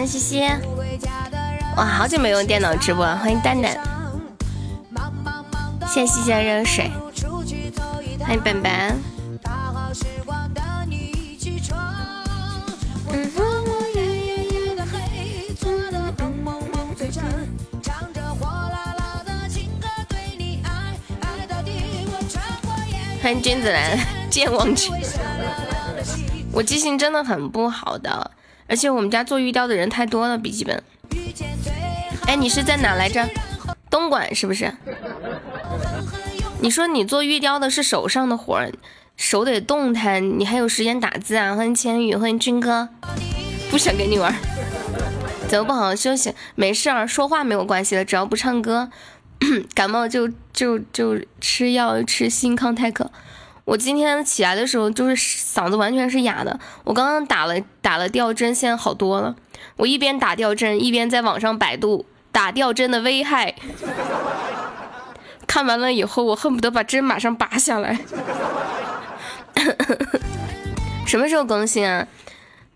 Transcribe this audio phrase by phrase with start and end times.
[0.00, 0.40] 欢西西，
[1.76, 3.76] 哇，好久没用电脑直播了，欢迎蛋蛋，
[5.86, 6.90] 谢谢西西的热水，
[8.20, 8.72] 欢迎本本。
[23.22, 23.98] 欢迎君子兰，
[24.32, 24.90] 健忘去。
[26.52, 28.30] 我记性真的很不好的，
[28.70, 30.80] 而且我们家做玉雕的人太多了，笔记本。
[32.26, 33.28] 哎，你是在哪来着？
[33.90, 34.72] 东莞是不是？
[36.60, 38.70] 你说你做玉雕的是手上的活儿，
[39.16, 41.56] 手得动弹，你还有时间打字啊？
[41.56, 42.88] 欢迎千羽，欢迎军哥，
[43.72, 44.32] 不想跟你玩。
[45.48, 46.32] 怎么不好好休息？
[46.54, 48.88] 没事儿，说话没有关系的，只要不唱歌。
[49.74, 53.10] 感冒就就就吃药吃新康泰克。
[53.70, 56.58] 我今天起来的时候就是嗓子完全是哑的。
[56.82, 59.36] 我刚刚打了打了吊针，现在好多了。
[59.76, 63.54] 我一边打吊针一边在网上百度打吊针的危害。
[65.46, 67.96] 看完了以后，我恨不得把针马上拔下来。
[71.06, 72.08] 什么时候更新啊？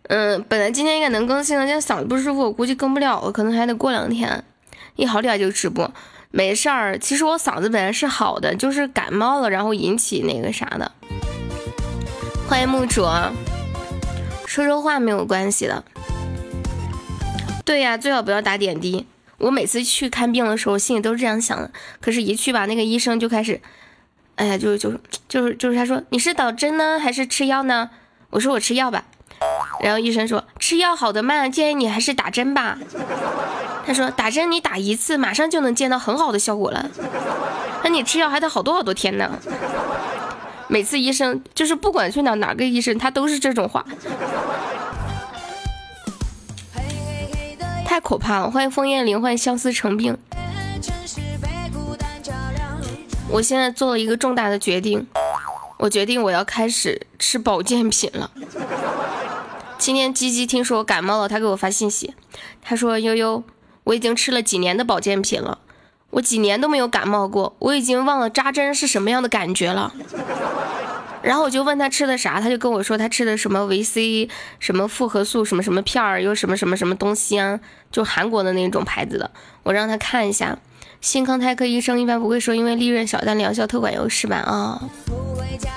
[0.05, 4.45] 嗯，本来今天应该能更新的，现在嗓子不舒服，我估计更不了了，可能还得过两天。
[4.95, 5.92] 一好点就直播。
[6.36, 10.91] 没事儿，其实我嗓子本来是好的，就是感冒了，然后引起那个啥的。
[12.48, 13.02] 欢迎木主，
[14.44, 15.84] 说说话没有关系的。
[17.64, 19.06] 对呀，最好不要打点滴。
[19.38, 21.70] 我每次去看病的时候，心里都是这样想的。
[22.00, 23.60] 可是，一去吧，那个医生就开始，
[24.34, 24.92] 哎呀，就就
[25.28, 27.91] 就是就是他说你是打针呢，还是吃药呢？
[28.30, 29.04] 我说我吃药吧。
[29.80, 32.78] 然后医生说吃药好的慢，建议你还是打针吧。
[33.86, 36.88] 他说打针你打一次，马上就能见到很好的效果了。
[37.82, 39.38] 那你吃药还得好多好多天呢。
[40.69, 43.84] 每次医生就是不管去哪哪个医生，他都是这种话，
[47.84, 48.50] 太可怕了。
[48.50, 50.16] 欢迎枫叶林，欢迎相思成病。
[53.28, 55.06] 我现在做了一个重大的决定，
[55.76, 58.30] 我决定我要开始吃保健品了。
[59.78, 62.14] 今天鸡鸡听说我感冒了，他给我发信息，
[62.62, 63.42] 他说悠悠。
[63.84, 65.58] 我已经吃了几年的保健品了，
[66.08, 69.92] 我几年都没有感冒过，我已经忘了扎针是什么样的感觉了。
[71.20, 77.60] 然后我就问他吃的啥，他就跟我说他吃的什么维 C，什么复合素，什么什么片儿，又什么什么什么东西啊，
[77.92, 79.30] 就韩国的那种牌子的。
[79.64, 80.56] 我让他看一下，
[81.02, 84.36] 新康泰克医生一般不会说因为利润小，但疗效特管用是吧？
[84.36, 84.80] 啊，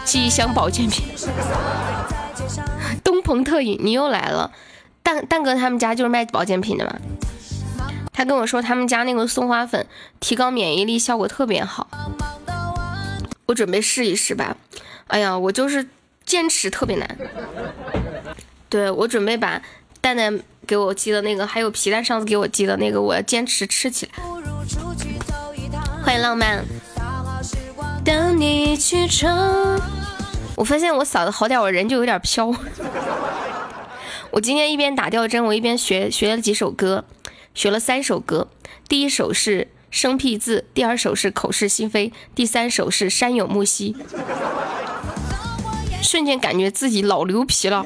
[0.06, 1.06] 几箱保健品，
[3.28, 4.54] 东鹏特饮，你又来了，
[5.04, 6.96] 蛋蛋哥他们家就是卖保健品的嘛。
[8.14, 9.86] 他跟我说，他们家那个松花粉
[10.22, 11.90] 提高免疫力效果特别好，
[13.46, 14.56] 我准备试一试吧。
[15.08, 15.90] 哎呀，我就是
[16.26, 17.18] 坚持特别难。
[18.70, 19.62] 对我准备把
[20.00, 24.14] 蛋蛋给我寄的那个，还有皮蛋上次给我寄的那个，我要坚持吃起来。
[26.02, 26.64] 欢迎浪漫。
[28.06, 29.82] 等你去撑。
[30.58, 32.52] 我发现我嗓子好点，我人就有点飘。
[34.32, 37.06] 我今天一边打吊针，我一边学学了几首歌。
[37.54, 38.50] 学了三首歌，
[38.90, 43.96] 第一首是生僻字，第二首是口是心非，第三首是山有木兮。
[46.02, 47.86] 瞬间感觉自己老牛皮了。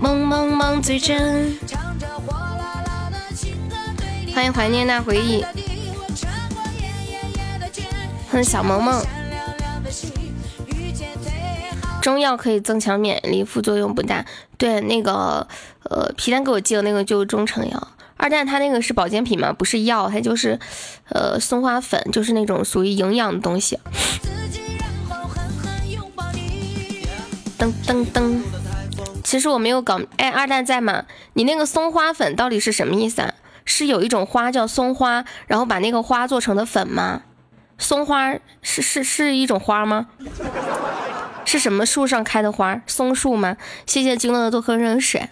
[0.00, 1.56] 梦梦梦最真。
[4.34, 5.44] 欢迎怀念那回忆。
[8.28, 9.00] 欢迎小萌萌。
[12.02, 14.24] 中药可以增强免疫力，副作用不大。
[14.56, 15.48] 对，那个
[15.90, 17.88] 呃，皮蛋给我寄的那个就是中成药。
[18.16, 19.52] 二蛋他那个是保健品吗？
[19.52, 20.58] 不是药，它就是
[21.10, 23.78] 呃松花粉，就是那种属于营养的东西。
[27.58, 28.40] 噔噔噔，
[29.24, 30.00] 其实我没有搞。
[30.16, 31.04] 哎，二蛋在吗？
[31.34, 33.34] 你那个松花粉到底是什么意思啊？
[33.64, 37.22] 是有一种花叫松花，然后把那个花做成的粉吗？
[37.78, 40.08] 松花是是是一种花吗？
[41.44, 42.82] 是什么树上开的花？
[42.86, 43.56] 松树吗？
[43.86, 45.28] 谢谢金乐的多喝热水。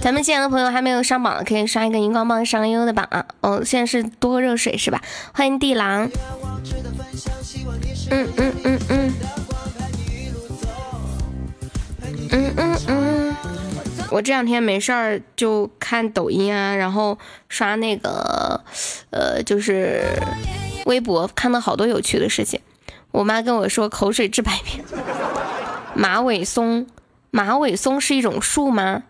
[0.00, 3.24] 咱们进来的朋友还没有上榜的，可以刷一个荧光棒上个悠悠的榜啊！
[3.40, 5.00] 哦，现在是多喝热水是吧？
[5.32, 6.10] 欢迎地狼。
[8.10, 9.14] 嗯嗯嗯嗯。
[12.30, 13.36] 嗯嗯嗯。
[14.12, 17.18] 我这两天没事儿就看抖音啊，然后
[17.48, 18.62] 刷那个
[19.08, 20.04] 呃，就是
[20.84, 22.60] 微博，看到好多有趣的事情。
[23.10, 24.84] 我妈跟我说口水治百病，
[25.94, 26.86] 马尾松，
[27.30, 29.04] 马尾松是一种树吗？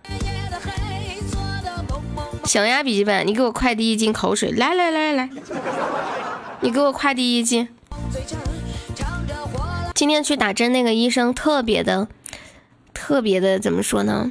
[2.45, 5.29] 行呀，笔记本，你给我快递一斤口水，来来来来，
[6.61, 7.69] 你给我快递一斤。
[9.95, 12.07] 今天去打针那个医生特别的，
[12.95, 14.31] 特别的怎么说呢？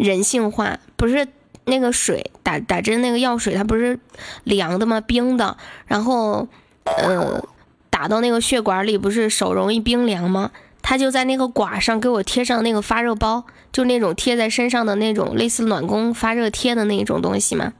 [0.00, 1.28] 人性化，不是
[1.66, 3.98] 那个水打打针那个药水，它不是
[4.44, 5.00] 凉的吗？
[5.00, 5.56] 冰的，
[5.86, 6.48] 然后
[6.84, 7.42] 呃
[7.90, 10.50] 打到那个血管里，不是手容易冰凉吗？
[10.82, 17.74] 他就在那个管上给我贴上那个发热包，就那种贴在身上的那种类似暖宫发热贴的那种东西嘛。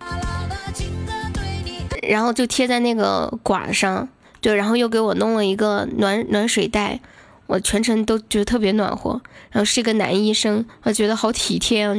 [2.02, 4.08] 然后就贴在那个管上，
[4.42, 7.00] 对，然后又给我弄了一个暖暖水袋，
[7.50, 9.20] 我全程都觉得特别暖和。
[9.50, 11.94] 然后是一个男医生，我觉得好体贴啊！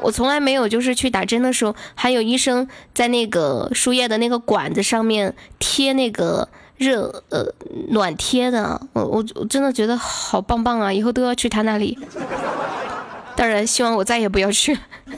[0.00, 7.46] 我从来没有就是去打针的时候，还有医生在那个输液的那个管子上面贴那个热呃
[7.88, 10.92] 暖贴的，我我我真的觉得好棒棒啊！
[10.92, 11.98] 以后都要去他那里。
[13.36, 14.76] 当然，希望我再也不要去。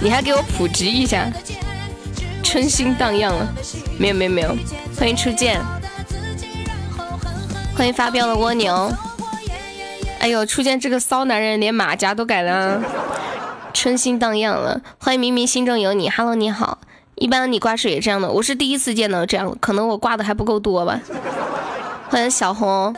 [0.00, 1.26] 你还给我普及一下，
[2.42, 3.46] 春心荡漾了，
[3.98, 4.56] 没有没有没有，
[4.96, 5.60] 欢迎初见，
[7.78, 8.92] 欢迎发飙的蜗牛，
[10.18, 12.82] 哎呦，出现这个骚男人连马甲都改了，
[13.72, 16.80] 春心荡漾了，欢迎明明心中有你，Hello 你好，
[17.14, 21.00] 一般你挂水也这样的，我是第一次见到这样，可能我挂的还不够多吧，
[22.10, 22.92] 欢迎小红。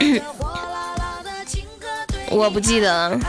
[2.30, 3.20] 我不记得。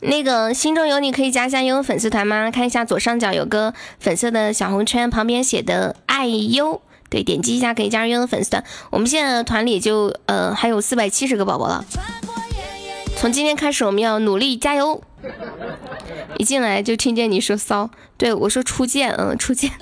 [0.00, 2.50] 那个心中有你可以加一下悠悠粉丝团吗？
[2.50, 8.62] 看一下左上角有个粉色的小红圈，旁边写的爱优，对，点击一下可以加入悠悠粉丝团。
[8.90, 11.84] 我们现在团里就呃还有四百七十个宝宝了。
[13.16, 15.02] 从今天开始我们要努力加油。
[16.38, 19.72] 一进来就听见你说骚，对我说初见，嗯，初见。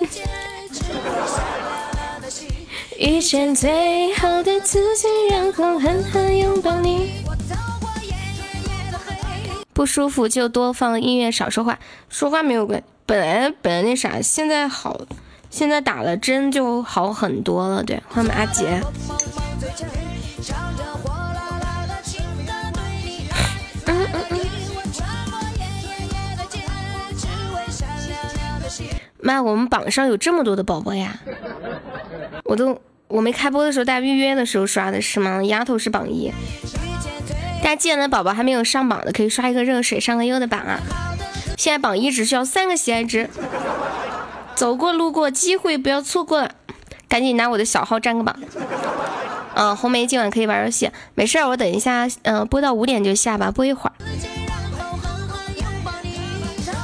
[2.99, 7.11] 遇见最好的自己，然后狠狠拥抱你。
[9.75, 11.78] 不舒服就多放音乐，少说话。
[12.08, 14.99] 说话没有关，本来本来那啥，现在好，
[15.51, 17.83] 现在打了针就好很多了。
[17.83, 18.81] 对，欢迎阿杰。
[23.87, 24.41] 嗯嗯嗯。
[29.21, 31.19] 妈，我们榜上有这么多的宝宝呀！
[32.45, 35.43] 我都我没开播的时候，大家预约的时候刷的是吗？
[35.43, 36.33] 丫头是榜一。
[37.61, 40.79] 大家进来的宝宝还没有上榜的，可以刷一个热水上个优的榜啊！
[41.57, 43.29] 现在榜一只需要三个喜爱值，
[44.56, 46.49] 走过路过机会不要错过，
[47.08, 48.35] 赶紧拿我的小号占个榜。
[49.55, 53.93] 嗯，红梅今晚可以玩游戏，没事儿，我等一下，嗯，播到五点就下吧，播一会儿。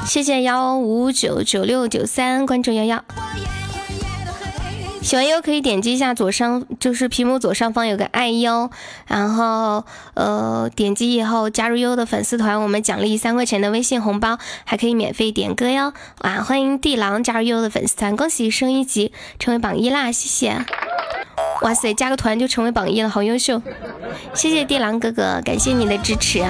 [0.06, 3.02] 谢谢幺五九九六九三关注幺幺。
[5.02, 8.70] 喜欢优可以点击一下左上，就是屏幕左上方有个爱优，
[9.06, 9.84] 然后
[10.14, 15.92] 呃点击以后加入优的粉丝团，我们奖励三块钱的微信红包，还可以免费点歌哟。
[16.20, 20.64] 哇，欢迎地狼加入优的粉丝团，恭喜升一级成为榜一啦，谢谢。
[21.62, 23.60] 哇塞，加个团就成为榜一了，好优秀，
[24.34, 26.44] 谢谢地狼哥哥，感谢你的支持。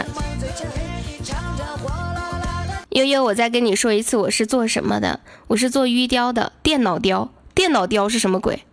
[2.91, 5.21] 悠悠，我再跟你说一次，我是做什么的？
[5.49, 7.31] 我是做玉雕的，电脑雕。
[7.55, 8.65] 电脑雕是什么鬼？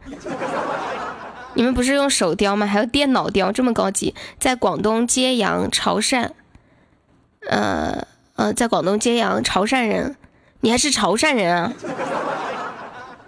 [1.56, 2.66] 你们不是用手雕吗？
[2.66, 4.16] 还有电脑雕这么高级？
[4.40, 6.30] 在广东揭阳、潮汕，
[7.50, 10.16] 呃呃，在广东揭阳、潮汕人，
[10.62, 11.74] 你还是潮汕人啊？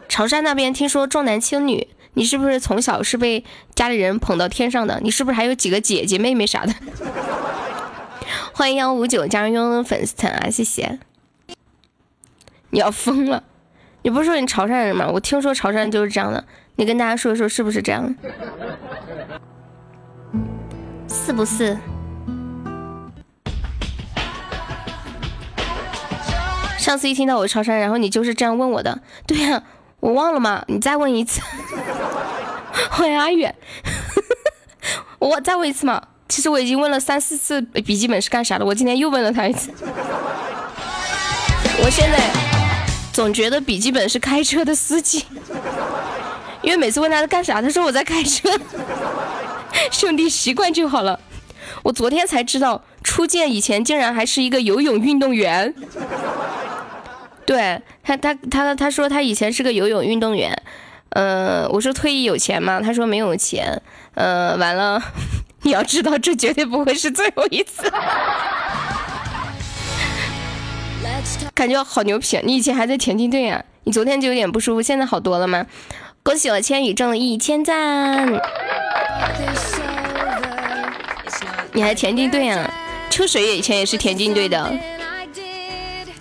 [0.07, 3.43] 潮汕那边听说重男轻女，你是不是从小是被
[3.75, 4.99] 家里人捧到天上的？
[5.01, 6.73] 你是不是还有几个姐姐妹妹啥的？
[8.53, 10.99] 欢迎幺五九加入悠悠粉丝团啊，谢谢！
[12.69, 13.43] 你要疯了！
[14.03, 15.07] 你不是说你潮汕人吗？
[15.07, 16.43] 我听说潮汕就是这样的，
[16.75, 18.15] 你跟大家说一说是不是这样？
[21.07, 21.77] 是不是？
[26.79, 29.01] 上次一听到我潮汕，然后你就是这样问我的。
[29.27, 29.61] 对呀，
[29.99, 30.63] 我忘了吗？
[30.67, 31.39] 你再问一次。
[32.89, 33.53] 欢迎阿远。
[35.19, 36.01] 我再问一次嘛？
[36.27, 39.71] 其实我已经问了三四次笔记本是干啥的，我今天又问了他一次。
[41.83, 42.60] 我现在。
[43.13, 45.25] 总觉得笔记本是开车的司机，
[46.61, 48.49] 因为每次问他在干啥，他说我在开车。
[49.91, 51.19] 兄弟，习惯就好了。
[51.83, 55.73] 我昨天才知道，初见以前竟然还是一个游泳运动员。
[57.45, 60.61] 对他，他他他说他以前是个游泳运动员。
[61.09, 62.79] 呃，我说退役有钱吗？
[62.81, 63.81] 他说没有钱。
[64.13, 65.01] 呃，完了，
[65.63, 67.91] 你要知道，这绝对不会是最后一次。
[71.53, 72.39] 感觉好牛皮！
[72.43, 73.63] 你以前还在田径队啊？
[73.83, 75.65] 你昨天就有点不舒服，现在好多了吗？
[76.23, 78.27] 恭喜我千羽挣了一千赞！
[81.73, 82.71] 你还田径队啊？
[83.09, 84.73] 秋水以前也是田径队的，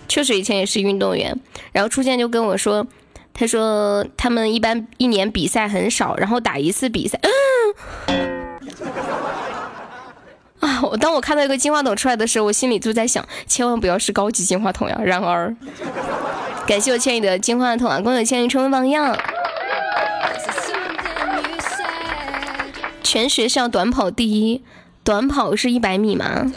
[0.09, 1.39] 秋水以前也是运动员。
[1.73, 2.87] 然后初见就跟我说，
[3.33, 7.19] 他说他们一般一年比赛很少，然后打一次比赛。
[7.23, 8.30] 嗯
[10.61, 10.81] 啊！
[10.83, 15.01] 我当我看到一个金话筒出来的时候，我心里就在想，千万不要是高级金话筒呀。
[15.03, 15.55] 然而，
[16.67, 18.01] 感谢我千羽的金话筒啊！
[18.01, 19.17] 恭喜千羽成为榜样。
[23.03, 24.63] 全学校短跑第一，
[25.03, 26.53] 短跑是一百米吗？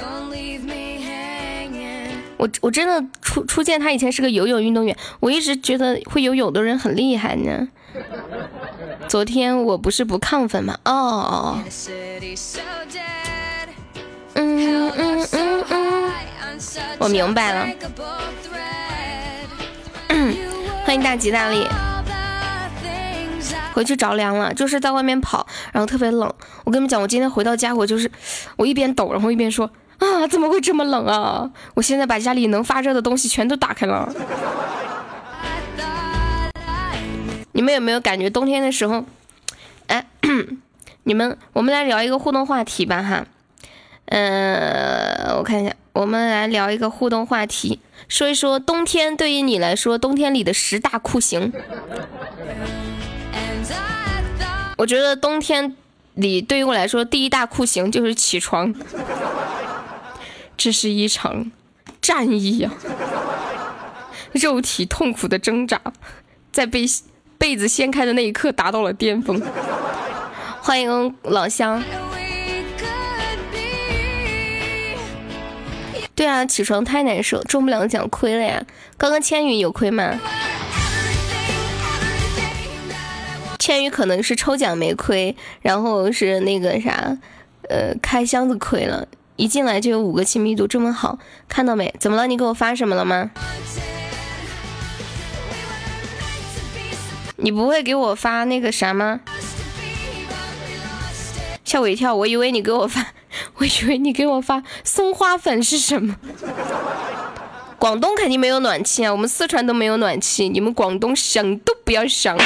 [2.38, 7.70] 我我真的初初见他以前是个游泳运动员，我一直觉得会游泳的人很厉害呢。
[9.08, 10.78] 昨天我不是不亢奋吗？
[10.84, 11.64] 哦，哦哦
[17.04, 17.68] 我明白了。
[20.86, 21.68] 欢迎大吉大利。
[23.74, 26.34] 回去着凉了，就是在外面跑，然后特别冷。
[26.64, 28.10] 我跟你们讲，我今天回到家，我就是
[28.56, 31.52] 我一边抖，然后一边说啊，怎么会这么冷啊？
[31.74, 34.14] 我现在把家里能发热的东西全都打开了。
[37.52, 39.04] 你们有没有感觉冬天的时候？
[39.88, 40.06] 哎，
[41.04, 43.26] 你们，我们来聊一个互动话题吧，哈。
[44.06, 51.52] 呃，我看一下，我们来聊一个互动话题，说一说冬天对于你来说，冬天里的十大酷刑。
[54.78, 55.76] 我觉得冬天
[56.16, 58.74] 里对于我来说，第一大酷刑就是起床。
[60.56, 61.52] 这是一场
[62.02, 62.72] 战役呀，
[64.34, 65.82] 肉体痛苦的挣扎，
[66.52, 66.86] 在被
[67.38, 69.42] 被子掀开的那一刻达到了巅峰。
[70.62, 71.82] 欢迎老乡。
[76.16, 78.64] 对啊，起床太难受，中不了奖亏了呀。
[78.98, 80.20] 刚刚千羽有亏吗？
[83.58, 87.18] 千羽可能是抽奖没亏，然后是那个啥，
[87.70, 89.08] 呃，开箱子亏了。
[89.36, 91.18] 一进来就有五个亲密度这么好，
[91.50, 91.94] 看到没？
[92.00, 92.28] 怎么了？
[92.28, 93.32] 你给我发什么了吗？
[97.38, 99.22] 你不会给我发那个啥吗？
[101.66, 103.08] 吓我一跳，我以为你给我发，
[103.56, 106.16] 我以为你给我发松花粉是什么？
[107.80, 112.38] 广东肯定没有暖气啊，我们四川都没有暖气，你们广东想都不要想。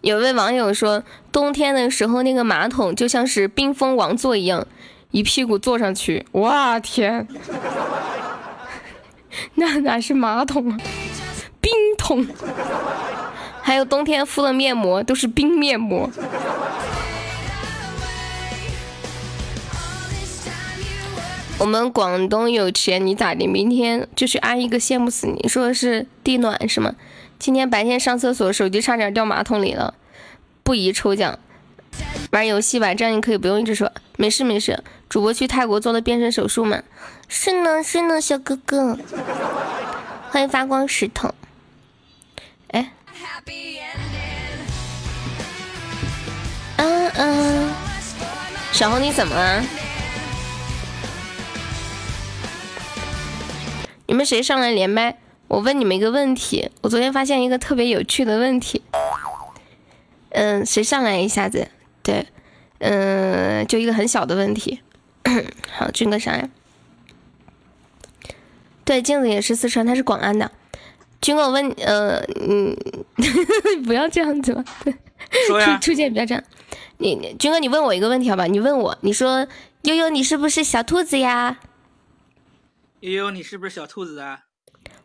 [0.00, 4.66] 有位网友说，冬天的时候那个马桶就像是冰封王座一样，
[5.10, 7.26] 一屁股坐上去，哇天，
[9.56, 10.78] 那哪是马桶啊，
[11.60, 12.26] 冰桶。
[13.66, 16.10] 还有冬天敷的面膜都是冰面膜。
[21.58, 23.46] 我们广东有钱，你咋的？
[23.46, 25.48] 明天就去安一个，羡慕死你！
[25.48, 26.94] 说的是地暖是吗？
[27.38, 29.94] 今天白天上厕所，手机差点掉马桶里了，
[30.62, 31.38] 不宜抽奖。
[32.32, 33.90] 玩游戏吧，这样你可以不用一直说。
[34.18, 36.82] 没事没事，主播去泰国做了变身手术吗？
[37.28, 38.98] 是呢是呢，小哥哥。
[40.28, 41.34] 欢迎发光石头。
[42.68, 42.92] 哎。
[46.76, 47.74] 嗯嗯。
[48.72, 49.64] 小红你怎么了？
[54.06, 55.16] 你们谁上来连麦？
[55.48, 58.82] 我问你们一个问题，我昨天发现一个特别有趣的问题。
[60.30, 61.68] 嗯，谁上来一下子？
[62.02, 62.26] 对，
[62.78, 64.80] 嗯，就一个很小的问题。
[65.70, 66.50] 好，军哥上来。
[68.84, 70.50] 对，镜子也是四川，他是广安的。
[71.24, 72.76] 军哥，我问，呃，嗯，
[73.86, 74.62] 不要这样子了。
[75.46, 75.78] 说呀。
[75.78, 76.44] 出现不要这样。
[76.98, 78.44] 你，军哥，你问我一个问题好吧？
[78.44, 79.46] 你问我，你说
[79.84, 81.60] 悠悠，你是不是小兔子呀？
[83.00, 84.40] 悠悠，你是不是小兔子啊？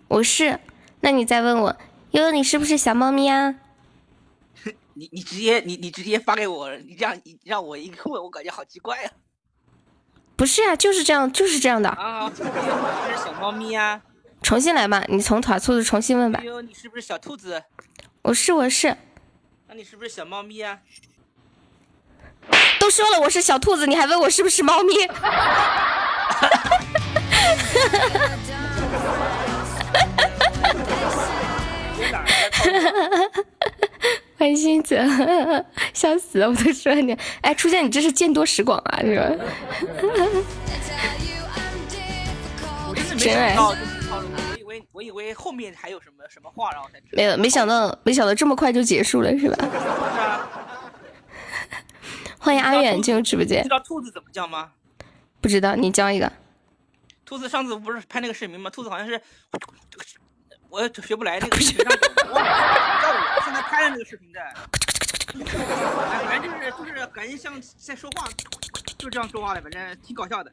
[0.10, 0.60] 我是，
[1.00, 1.78] 那你再问我，
[2.12, 3.56] 悠悠，你是不是小猫咪啊？
[4.96, 9.10] 你你直接你你直接发给我，你这样让我一个问，我感觉好奇怪呀。
[10.36, 11.88] 不是啊，就是这样，就是这样的。
[11.88, 14.02] 啊，你是不是小猫咪呀？
[14.42, 16.40] 重新来吧，你从团兔子重新问吧。
[16.42, 17.64] 哎呦，你是不是小兔子？
[18.24, 18.98] 我是我是。
[19.68, 20.80] 那你是不是小猫咪啊？
[22.80, 24.94] 都说了我是小兔子，你还问我是不是猫咪？
[34.38, 34.98] 欢迎星子，
[35.94, 36.50] 笑死了！
[36.50, 39.30] 我都说你，哎，初见你这是见多识广啊，是吧？
[43.18, 43.56] 真爱。
[44.12, 50.50] 我以为我以为后面还有什么什么话，然后才没有，没想到没想到这么快就结束了，是吧？
[52.40, 53.62] 欢迎阿远进入直播间。
[53.64, 54.72] 知道兔子怎么叫吗？
[55.42, 56.32] 不知道，你教一个。
[57.26, 58.70] 兔子上次不是拍那个视频吗？
[58.70, 59.22] 兔子好像是。
[60.70, 61.92] 我学不来那个视频上，
[62.28, 64.54] 我我现在拍的那个视频在，
[66.28, 68.28] 反正就是就是感觉像在说话，
[68.98, 70.52] 就这样说话的，反正挺搞笑的。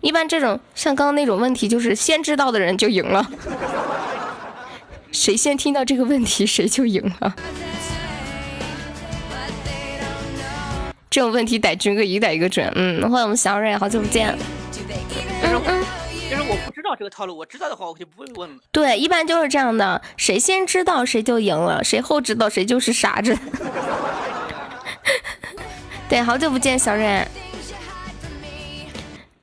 [0.00, 3.26] 一般这种像刚刚那种问题，就是先知道的人就赢了。
[5.10, 7.34] 谁先听到这个问题，谁就赢了。
[11.08, 12.70] 这种问题逮军哥一逮一个准。
[12.74, 14.36] 嗯，欢迎我们小蕊，好久不见。
[15.42, 15.84] 嗯嗯，
[16.28, 18.56] 就是我不知道这个套路，我知道的话我就不会问了。
[18.72, 23.38] 对，一般就是这样的，谁先知道谁就赢了，谁后知道谁就是傻子。
[26.08, 27.24] 对，好久不见，小蕊。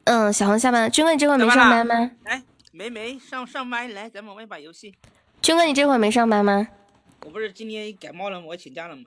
[0.06, 0.90] 嗯，小红下班了。
[0.90, 2.12] 军哥，你这会没上班吗？
[2.26, 2.42] 来，
[2.72, 4.94] 没没上上麦，来，咱们玩一把游戏。
[5.42, 6.68] 军哥，你这会没上班吗？
[7.26, 8.46] 我不是今天感冒了吗？
[8.50, 9.04] 我请假了吗？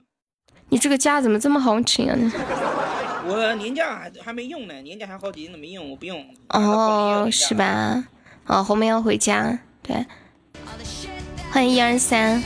[0.69, 2.15] 你这个假怎么这么好请啊？
[3.27, 6.25] 我年假还还没用呢，年假还好几天都没用，我不用。
[6.49, 8.03] 哦，是吧？
[8.47, 9.59] 哦，后面要回家。
[9.83, 10.05] 对，
[11.51, 12.41] 欢迎一二三。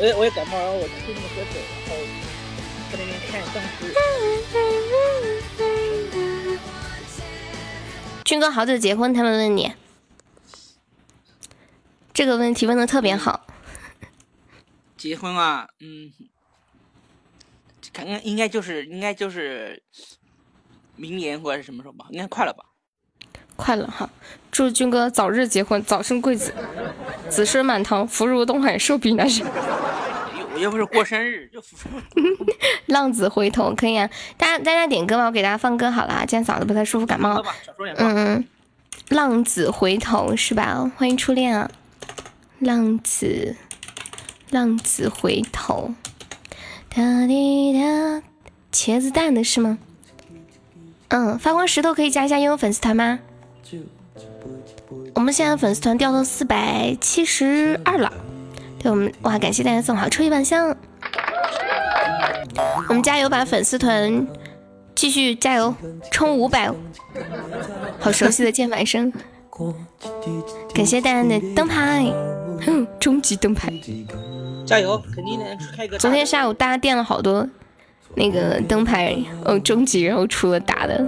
[0.00, 1.96] 我也我也感冒，然后我出那个喝水，然后
[2.90, 3.92] 在那边看僵尸。
[8.24, 9.12] 军哥好久结婚？
[9.12, 9.74] 他们问你
[12.14, 13.46] 这个问题问的特别好。
[14.96, 16.10] 结婚啊，嗯，
[17.92, 19.82] 看看应该就是应该就是
[20.96, 22.06] 明年或者是什么时候吧？
[22.08, 22.64] 应该快了吧？
[23.56, 24.08] 快了哈！
[24.50, 26.54] 祝军哥早日结婚，早生贵子，
[27.28, 29.46] 子孙满堂，福如东海，寿比南山。
[30.60, 31.62] 我又不是过生日，就
[32.86, 34.10] 浪子回头可以啊！
[34.36, 36.18] 大家大家点歌吧，我给大家放歌好了。
[36.28, 37.42] 今天嗓子不太舒服，感冒。
[37.96, 38.44] 嗯嗯，
[39.08, 40.92] 浪子回头是吧？
[40.98, 41.70] 欢迎初恋啊！
[42.58, 43.56] 浪子，
[44.50, 45.94] 浪子回头。
[46.94, 48.22] 哒滴哒，
[48.70, 49.78] 茄子蛋的是吗？
[51.08, 53.20] 嗯，发光石头可以加一下悠悠粉丝团吗？
[55.14, 58.12] 我们现在粉丝团掉到四百七十二了。
[58.82, 60.74] 对我们哇，感谢大家送好抽一万箱，
[62.88, 64.26] 我们加油把粉丝团
[64.94, 65.74] 继续加油
[66.10, 66.72] 冲五百，
[67.98, 69.12] 好熟悉的键盘声，
[70.74, 72.10] 感谢大家的灯牌，
[72.64, 73.70] 哼，终极灯牌，
[74.64, 75.98] 加油，肯定能开个。
[75.98, 77.46] 昨天下午大家垫了好多
[78.14, 79.14] 那个灯牌，
[79.44, 81.06] 哦，终极，然后出了大的，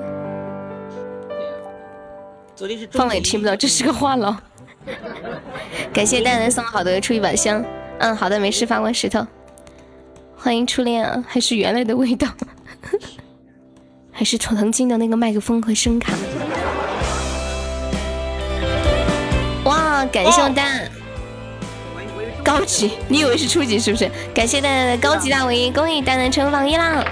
[2.90, 4.36] 放了也听不到，这是个话痨。
[5.92, 7.64] 感谢蛋蛋送好的初一把香，
[7.98, 9.26] 嗯，好的，没事，发完石头。
[10.36, 12.28] 欢迎初恋啊，还是原来的味道，
[14.10, 16.12] 还是曾经的那个麦克风和声卡。
[19.64, 20.90] 哇，感谢蛋，
[22.42, 24.10] 高级，你以为是初级是不是？
[24.34, 27.04] 感谢蛋蛋的高级大 V，恭喜蛋蛋成榜一啦！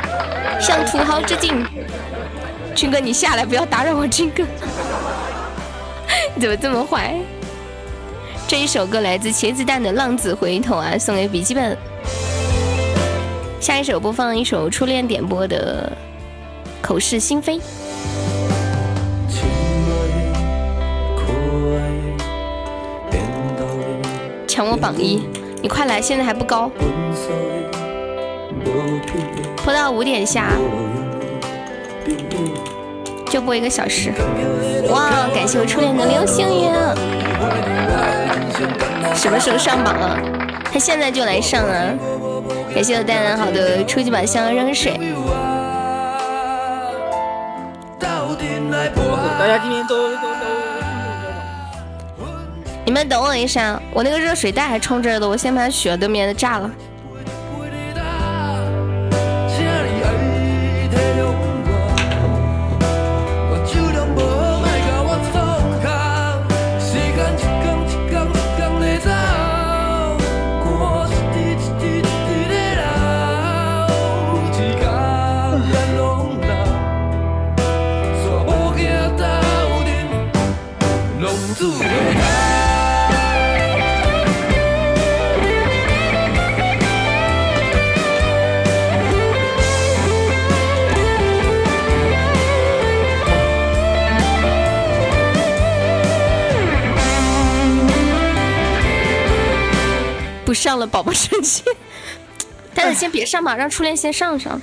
[0.60, 1.64] 向土豪致敬，
[2.74, 4.42] 军哥你下来，不要打扰我，军哥，
[6.34, 7.14] 你怎么这么坏？
[8.50, 11.78] 这一首歌来自茄子蛋的《浪子回头》啊，送给笔记本。
[13.60, 15.92] 下一首播放一首初恋点播的
[16.84, 17.58] 《口是心非》。
[24.48, 25.22] 抢我榜一，
[25.62, 26.68] 你快来，现在还不高，
[29.64, 30.50] 播到五点下
[33.30, 34.12] 就播一个小时。
[34.90, 36.68] 哇，感谢我初恋的流星雨。
[39.14, 40.18] 什么时候上榜啊？
[40.72, 41.94] 他现在就来上啊！
[42.74, 44.98] 感谢我带来好的初级宝箱扔水。
[49.38, 50.18] 大家今天都都都
[52.84, 56.70] 你们等我一下，我那个热水袋还冲着的，我先把它血对面的炸了。
[100.60, 101.64] 上了，宝宝生气。
[102.72, 104.60] 蛋蛋先别上吧，让初恋先上上。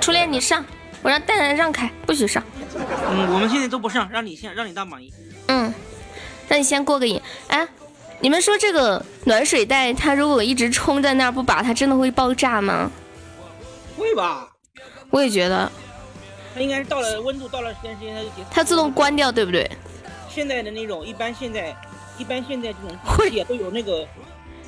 [0.00, 0.64] 初恋你上，
[1.02, 2.42] 我让蛋蛋让开，不许上。
[2.74, 5.12] 嗯，我们现在都不上，让你先，让你当榜一。
[5.48, 5.74] 嗯，
[6.48, 7.20] 那你先过个瘾。
[7.48, 7.68] 哎，
[8.20, 12.90] 你们说这个暖水袋，它如果一直冲在那儿不拔，它真的会爆炸吗？
[13.98, 14.48] 会吧。
[15.10, 15.70] 我也觉得。
[16.54, 18.48] 它应该是到了温度，到了时间时间它就结束。
[18.50, 19.70] 它自动关掉，对不对？
[20.30, 21.76] 现在的那种，一般现在，
[22.16, 24.06] 一般现在这种会也都有那个。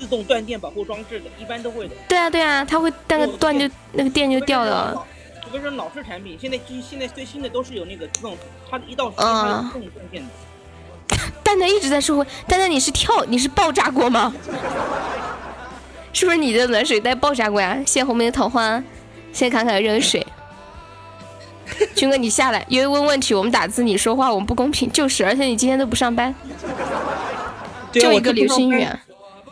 [0.02, 1.94] 自动断电保护装置的，一般都会的。
[2.08, 5.06] 对啊对啊，它会那个断就那个电就掉了。
[5.44, 6.58] 除非是老式产品，现在
[6.90, 8.36] 现在最新的都是有那个自动，
[8.68, 10.28] 它一到时间它自动断电的。
[11.44, 14.34] 蛋蛋一直在说话，蛋蛋你是跳你是爆炸过吗？
[16.12, 17.76] 是不是你的暖水袋爆炸过呀？
[17.86, 18.82] 谢谢红梅的桃花，
[19.32, 20.26] 谢谢侃侃的热水。
[21.94, 26.34] 军哥，你下来，因为问问题，我们打字，你说话我们不公平，就是，而且你今天都不上班，
[27.92, 28.86] 就一个流星雨，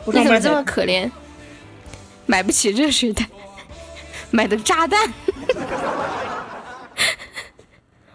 [0.07, 1.11] 你怎么这么可怜？
[2.27, 3.29] 买不起热水袋，
[4.31, 5.13] 买的炸弹，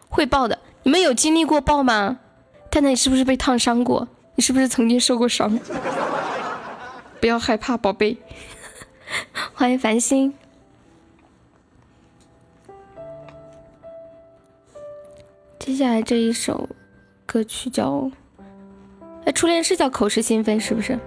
[0.07, 0.57] 会爆的。
[0.83, 2.19] 你们有经历过爆吗？
[2.69, 4.07] 蛋蛋，你是不是被烫伤过？
[4.35, 5.59] 你是不是曾经受过伤？
[7.19, 8.17] 不要害怕，宝贝。
[9.53, 10.33] 欢迎繁星。
[15.59, 16.69] 接下来这一首
[17.25, 18.09] 歌曲叫……
[19.25, 20.97] 哎，初恋是叫口是心非是不是？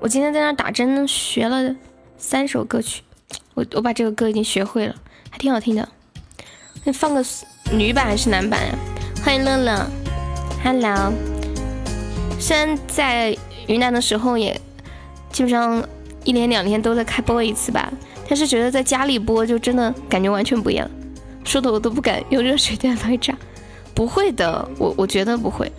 [0.00, 1.74] 我今天在那打针呢学了
[2.16, 3.02] 三首歌曲，
[3.54, 4.94] 我我把这个歌已经学会了，
[5.28, 5.88] 还挺好听的。
[6.84, 7.24] 你放个
[7.72, 8.78] 女版还是男版呀？
[9.24, 9.90] 欢迎乐乐
[10.62, 11.12] ，Hello。
[12.38, 14.58] 虽然在云南的时候也
[15.32, 15.84] 基本上
[16.22, 17.92] 一连两天都在开播一次吧，
[18.28, 20.88] 但是觉得在家里播就真的感觉完全不一样。
[21.44, 23.36] 说的我都不敢用热水袋来炸，
[23.94, 25.70] 不会的，我我觉得不会。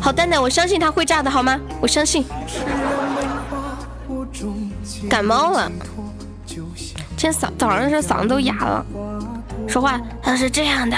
[0.00, 1.60] 好蛋蛋，我相信他会炸的，好吗？
[1.80, 2.24] 我相信。
[5.10, 5.68] 感冒了，
[6.46, 6.64] 今
[7.16, 8.86] 天嗓早上是嗓子都哑了，
[9.66, 10.96] 说话他是这样的。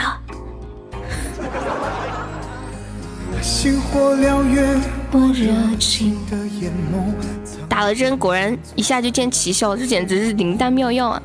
[7.67, 11.23] 打了针，果然一下就见奇效，这简直是灵丹妙药啊！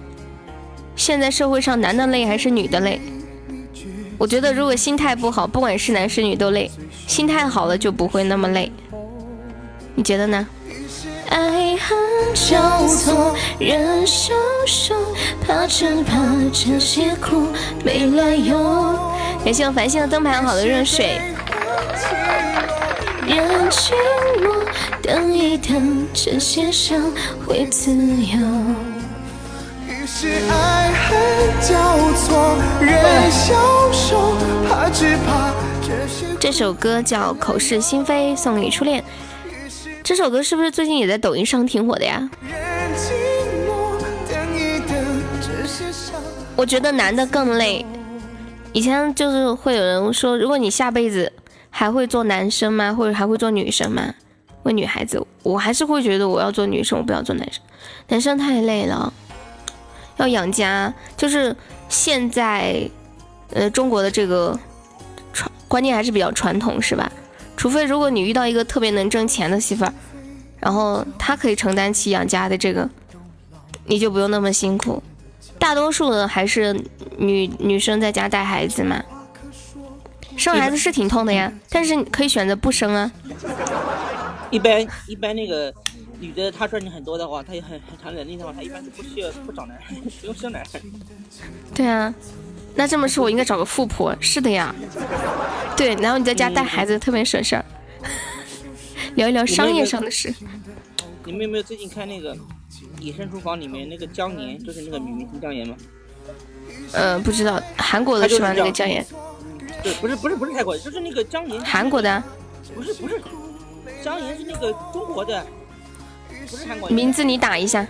[1.00, 3.00] 现在社会上男的累还是女的累？
[4.18, 6.70] 我觉得如果心态不好，不管是男是女都累；
[7.08, 8.70] 心态好了就不会那么累。
[9.96, 10.46] 你觉得呢？
[11.30, 11.98] 爱恨
[12.34, 14.34] 交错，人消
[14.68, 14.94] 瘦，
[15.48, 16.18] 怕只怕
[16.52, 17.48] 这些苦
[17.86, 19.00] 没来由。
[19.46, 21.22] 感谢我繁星的灯牌，好的热水。
[23.26, 23.70] 人
[25.02, 27.02] 等一等，这些伤
[27.48, 28.89] 会自由。
[30.12, 31.18] 是爱恨
[31.62, 34.36] 交错，人消瘦，
[34.68, 36.26] 怕只怕这些。
[36.40, 39.04] 这首歌叫《口是心非》，送给初恋。
[40.04, 42.28] 这首歌是不是最近也在抖音上挺火的呀？
[46.56, 47.86] 我觉得男的更累。
[48.74, 51.32] 以前就是会有人说，如果你下辈子
[51.70, 52.92] 还会做男生吗？
[52.92, 54.12] 或者还会做女生吗？
[54.64, 57.62] 问女孩子，我还是会觉得我要做女生，我不要做男生。
[58.08, 59.14] 男生太累了，
[60.20, 60.94] 要养家。
[61.18, 61.54] 就是
[61.90, 62.90] 现在，
[63.52, 64.58] 呃，中国的这个
[65.34, 67.12] 传观念还是比较传统，是吧？
[67.58, 69.94] 除非如果你遇到一个特别能挣钱的媳妇儿，
[70.62, 72.90] 然后她可以承担起养家的这个，
[73.86, 75.04] 你就不用那么辛苦。
[75.58, 76.74] 大多数的还是
[77.18, 79.04] 女女生在家带孩子嘛，
[80.38, 83.12] 生孩子是挺痛的呀，但是可以选择不生啊。
[84.52, 85.74] 一般一般那个
[86.20, 90.84] 女的她赚钱很多的话，她也很很强能力的话，她一般是不需要不找男人， 不用生男人。
[91.74, 92.14] 对啊。
[92.76, 94.16] 那这么说，我应该找个富婆？
[94.22, 94.74] 是的呀，
[95.76, 97.66] 对，然后你在家带孩子特别省事儿。
[99.16, 100.34] 聊一聊商业上的事。
[101.26, 102.34] 你们有没有最近看那个
[103.00, 105.76] 《野生厨房》里面那个姜岩，就是那个女明星姜妍吗？
[106.94, 108.54] 呃，不知道，韩国的是吧？
[108.56, 109.06] 那个姜妍。
[109.84, 111.60] 对，不是不是不是泰国的，就是那个姜岩。
[111.66, 112.24] 韩国的。
[112.74, 113.20] 不是不是，
[114.02, 115.46] 姜岩是那个中国的。
[116.90, 117.86] 名字你打一下，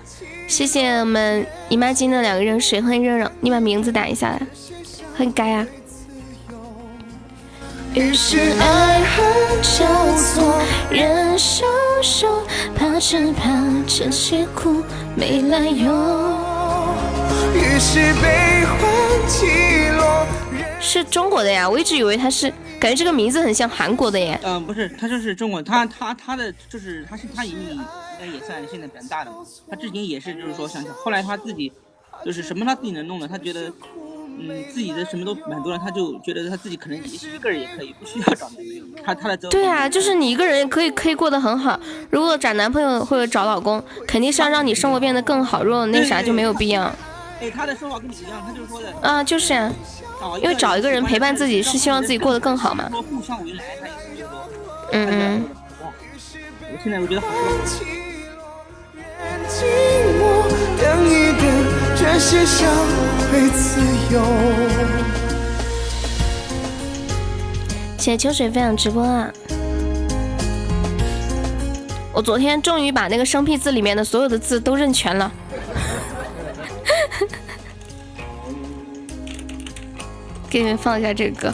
[0.48, 4.42] 谢谢我们姨妈巾的两个人水，欢迎热热，你把名字打一下来，
[5.16, 5.66] 很该啊。
[7.94, 9.26] 于是爱恨
[9.62, 9.86] 交
[10.18, 11.66] 错，人消
[12.04, 12.44] 瘦，
[12.76, 13.50] 怕只怕
[13.88, 14.84] 这些苦
[15.16, 15.92] 没来由。
[17.56, 20.28] 于是悲欢起落。
[20.80, 22.54] 是中国的呀，我一直以为他是。
[22.80, 24.40] 感觉这个名字很像韩国的耶。
[24.44, 27.82] 嗯，不是，他就是中国，他他他的就是他是他盈利应
[28.20, 29.38] 该也算现在比较大的嘛。
[29.70, 31.72] 他之前也是就是说想想，后来他自己
[32.26, 33.72] 就是什么他自己能弄的，他觉得
[34.42, 38.84] 嗯自己的什么都满足了，他就觉得他自己可能一个人也可以，不需要找男朋友。
[39.04, 41.80] 他他的对啊，就是你一个人可以可以过得很好。
[42.10, 45.64] 如果找男朋友或者找老公，肯定是要让你生活变得更好。
[45.64, 46.94] 如果那啥就没有必要。
[47.42, 49.72] 哎，他的说法跟你一样，他就说的啊，就是呀。
[50.42, 52.90] 因为找一个人陪伴自己，是希望自己过得更好嘛。
[54.92, 55.50] 嗯嗯。
[56.62, 57.28] 我现在我觉得好
[67.98, 69.32] 谢谢秋水分享直播啊！
[72.12, 75.32] 我昨天终于把那个生僻字里面的所有的字都认全了。
[80.50, 81.54] 给你们放一下这个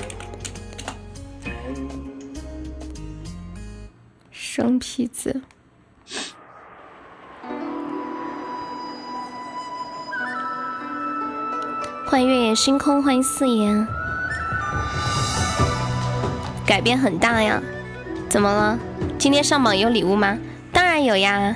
[4.32, 5.42] 生僻字。
[12.08, 13.86] 欢迎月夜星空，欢迎四爷。
[16.66, 17.62] 改变很大呀，
[18.30, 18.80] 怎么了？
[19.20, 20.38] 今天上榜有礼物吗？
[20.72, 21.56] 当然有呀。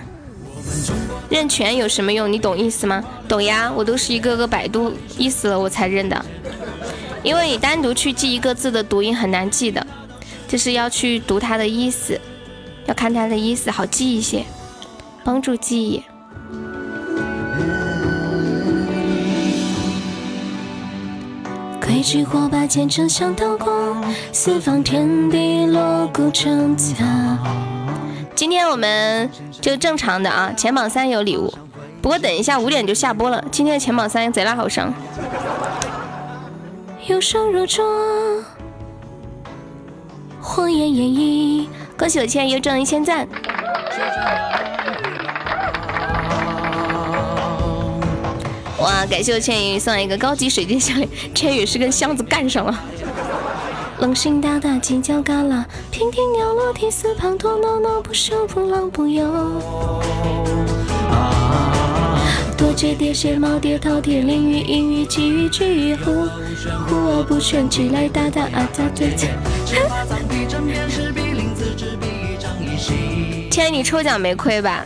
[1.30, 2.32] 认全有什么用？
[2.32, 3.04] 你懂意思吗？
[3.28, 6.26] 懂呀，我都是一个个百度意思了我才认的。
[7.22, 9.86] 因为你单独去记一个字的读音很难记的，
[10.48, 12.20] 就是要去读它的意思，
[12.86, 14.44] 要看它的意思好记一些，
[15.24, 16.04] 帮助记忆。
[22.02, 27.38] 炬火把前程像刀光，四方天地锣鼓成家。
[28.40, 31.54] 今天我们就正常的啊，前榜三有礼物，
[32.02, 33.44] 不过等一下五点就下播了。
[33.52, 34.94] 今天的前榜三贼拉好上，
[37.08, 37.86] 有声如钟，
[40.40, 41.68] 火焰演绎。
[41.98, 43.28] 恭喜我千又中一千赞。
[48.80, 49.06] 哇！
[49.08, 52.84] 感谢我千羽送来一个高级水晶项链，千羽是跟箱子干上了。
[54.00, 59.62] 龙心大大犄角旮旯，娉婷鸟落亭四滂沱闹闹不休，不浪不游。
[62.58, 66.12] 多阶叠鞋毛蝶饕餮，淋雨阴雨积雨聚雨呼
[66.88, 69.14] 呼而不全，起来打打啊打对。
[73.52, 74.86] 千羽， 你抽奖没亏吧？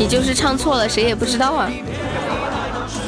[0.00, 1.70] 你就是唱错了，谁也不知道啊！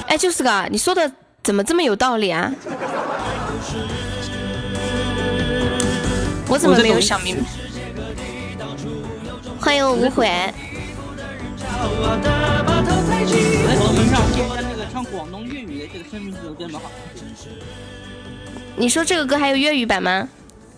[0.08, 1.10] 哎，就是个，你说的
[1.42, 2.52] 怎么这么有道理啊？
[6.46, 7.44] 我怎么没有想明白？
[9.58, 10.28] 欢迎无悔。
[14.92, 16.78] 唱广东粤语的这个生命之歌吗？
[18.76, 20.28] 你说这个歌还有粤语版吗？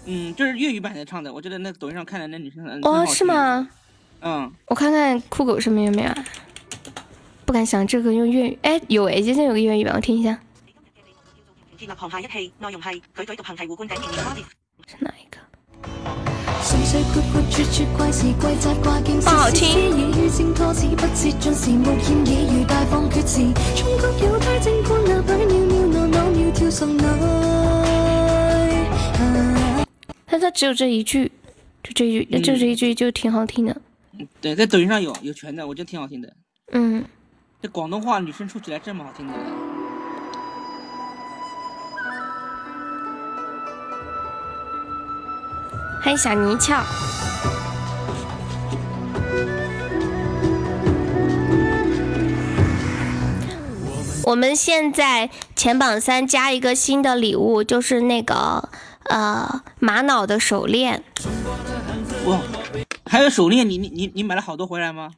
[0.05, 1.33] 嗯，就是粤语版的唱的。
[1.33, 3.67] 我觉得那抖音上看的那女生哦，是吗？
[4.27, 6.25] 嗯，我看看酷狗上面有没有啊。
[7.45, 10.39] 不敢想这个用粤语，哎，有哎，今天有个粤语版，我听一下。
[11.79, 11.87] 是
[14.99, 15.37] 哪一个？
[19.21, 19.69] 不好听。
[30.27, 31.31] 但它只有这一句，
[31.83, 33.77] 就这一句，就这一句就挺好听的。
[34.41, 36.33] 对，在抖音上有有全的，我觉得挺好听的。
[36.73, 37.05] 嗯，
[37.61, 39.33] 这广东话女生说起来这么好听的。
[46.03, 46.83] 欢迎小泥鳅。
[54.25, 58.69] 我们现在前榜三加一个新的礼物，就是那个。
[59.11, 61.05] 呃，玛瑙的手链，
[62.25, 62.41] 哇，
[63.07, 65.11] 还有手链，你你你你买了好多回来吗？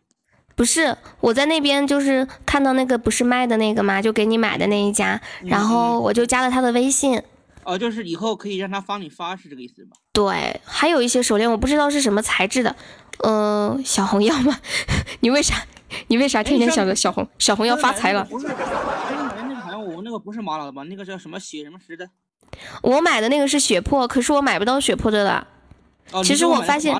[0.54, 7.22] 不是，我在那边就是看到那个不是卖的那个嘛，就给你买的那一家，然后我就加了他的微信。
[7.64, 9.96] 哦，就是以后可以让他帮你发，是这个意思吧？
[10.12, 12.74] 对，还有一些手链，我不知道是什么材质的，
[13.18, 14.58] 呃，小红要吗？
[15.20, 15.62] 你为啥？
[16.08, 17.28] 你为啥天天想着小红？
[17.38, 18.24] 小红要发财了？
[18.24, 20.82] 不是，那个好像我那个不是玛瑙的吧？
[20.84, 22.08] 那个叫什么血什么石的？
[22.82, 25.46] 我买的那个是血珀，可是我买不到血珀的了。
[26.24, 26.98] 其实我发现，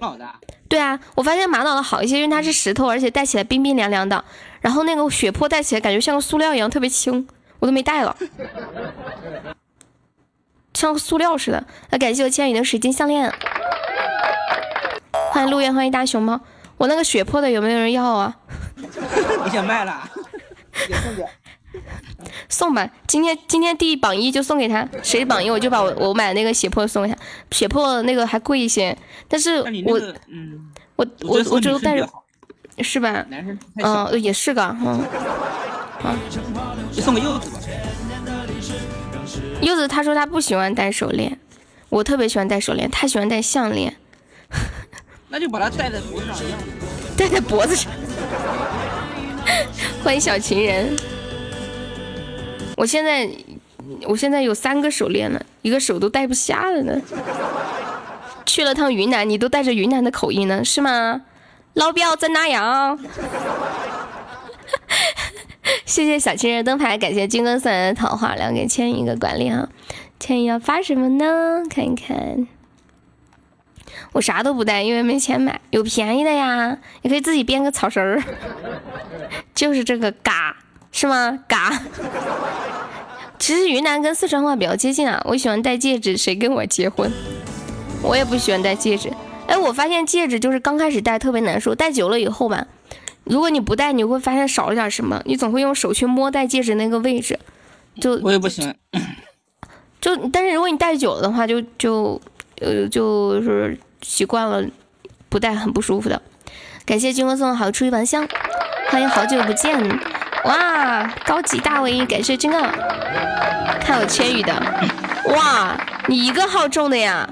[0.69, 4.25] 对啊，我发现玛瑙的好一些，因为它是石头，而且戴起来冰冰凉凉的。
[4.61, 7.27] 然后那个血珀戴起来感觉像个塑料一样，特别轻，
[7.61, 8.16] 我都没戴了，
[10.75, 11.64] 像个塑料似的。
[11.90, 13.33] 那感谢我千羽的水晶项链，
[15.31, 16.40] 欢迎陆源，欢迎大熊猫。
[16.77, 18.37] 我那个血珀的有没有人要啊？
[19.45, 20.11] 我想卖了？
[21.03, 21.29] 送点。
[22.49, 27.19] 送吧，今天今天第一榜一就送给他，谁榜一我就把我我买的那个血珀送给他，
[27.51, 28.97] 血珀那个还贵一些，
[29.29, 32.09] 但是我嗯我我我就带着，
[32.79, 33.27] 是吧？
[33.31, 35.05] 嗯，也是个，嗯，
[36.01, 36.15] 好，
[36.93, 37.59] 就送个柚子吧。
[39.61, 41.39] 柚子他说他不喜欢戴手链，
[41.89, 43.97] 我特别喜欢戴手链，他喜欢戴项链。
[45.29, 46.37] 那就把它戴在脖子上
[47.17, 47.91] 戴在脖子上。
[50.05, 50.97] 欢迎小情人。
[52.77, 53.29] 我现在，
[54.07, 57.01] 我现在有三个手链了，一个手都戴不下了呢。
[58.45, 61.23] 去了趟云南，你都带着云南的口音呢，是吗？
[61.75, 62.99] 老表在哪样？
[65.85, 69.69] 谢谢小情人灯牌，感谢军哥送来的桃花，两给千一个管理哈。
[70.21, 71.62] 千一要发什么呢？
[71.69, 72.47] 看一看。
[74.12, 75.61] 我啥都不带，因为没钱买。
[75.71, 78.23] 有便宜的呀，你可以自己编个草绳儿。
[79.55, 80.57] 就是这个嘎，
[80.92, 81.38] 是吗？
[81.46, 81.83] 嘎。
[83.38, 85.22] 其实云南跟四川话比较接近啊。
[85.25, 87.12] 我喜欢戴戒指，谁跟我结婚？
[88.03, 89.12] 我也不喜欢戴戒指。
[89.46, 92.66] 哎，我发现戒指就是刚开始戴特别难受，戴久了以后吧，
[93.25, 95.22] 如果你不戴，你会发现少了点什么。
[95.25, 97.38] 你总会用手去摸戴戒指那个位置，
[98.01, 98.75] 就我也不喜欢。
[100.01, 102.20] 就但是如果你戴久了的话，就就
[102.61, 104.64] 呃就是习惯了，
[105.29, 106.20] 不戴很不舒服的。
[106.85, 108.27] 感谢军哥送的好吃一盘香，
[108.88, 109.79] 欢迎好久不见，
[110.47, 112.63] 哇，高级大 V，感谢金哥，
[113.81, 114.53] 看我千羽的，
[115.35, 117.29] 哇，你一个号中的呀，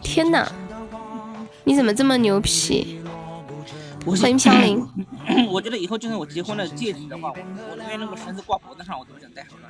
[0.00, 0.46] 天哪，
[1.64, 3.00] 你怎么这么牛皮？
[4.06, 4.88] 欢迎飘零。
[5.50, 7.36] 我觉得以后就算我结婚了，戒指的话，我
[7.70, 9.68] 我那边那个绳子挂脖子上，我都不想戴好了。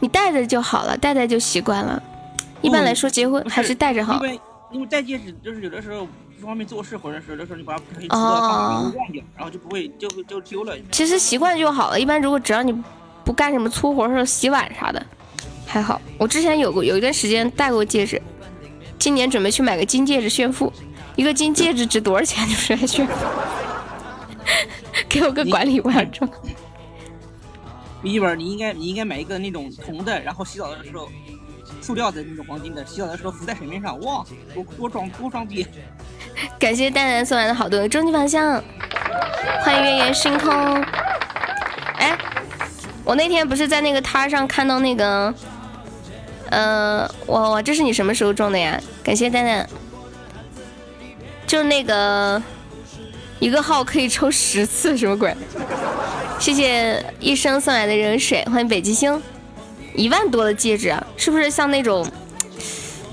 [0.00, 2.02] 你戴着就好了，戴戴就习惯了。
[2.62, 4.14] 一般来说，结婚还是戴着好。
[4.14, 4.40] 因为
[4.72, 6.08] 因为戴戒指，就是有的时候
[6.40, 10.76] 不方便做事，或者是有的时候你把它可以吃到放忘掉，然后就不会就会就丢了。
[10.90, 11.98] 其实习惯就好了。
[12.00, 12.74] 一般如果只要你
[13.24, 15.04] 不干什么粗活，或者洗碗啥的，
[15.66, 16.00] 还好。
[16.18, 18.20] 我之前有过有一段时间戴过戒指，
[18.98, 20.72] 今年准备去买个金戒指炫富。
[21.16, 22.46] 一个金戒指值多少钱？
[22.48, 23.12] 就是来炫富。
[25.08, 26.28] 给我个管理我要中。
[28.02, 31.08] 一本，你应该你应该买一个那种铜的，然后洗澡的时候，
[31.84, 35.66] 塑料的那种黄金的，洗澡的时候浮在水面上，哇，多多装多装逼！
[36.58, 38.64] 感谢蛋蛋送来的好多终极方向，
[39.62, 40.82] 欢迎月圆星空。
[41.96, 42.16] 哎，
[43.04, 45.34] 我那天不是在那个摊上看到那个，
[46.48, 48.80] 呃，我我这是你什么时候中的呀？
[49.02, 49.68] 感谢蛋蛋，
[51.46, 52.42] 就那个。
[53.40, 55.36] 一个号可以抽十次，什么鬼？
[56.38, 59.20] 谢谢一生送来的热水，欢迎北极星。
[59.94, 62.06] 一万多的戒指啊，是不是像那种，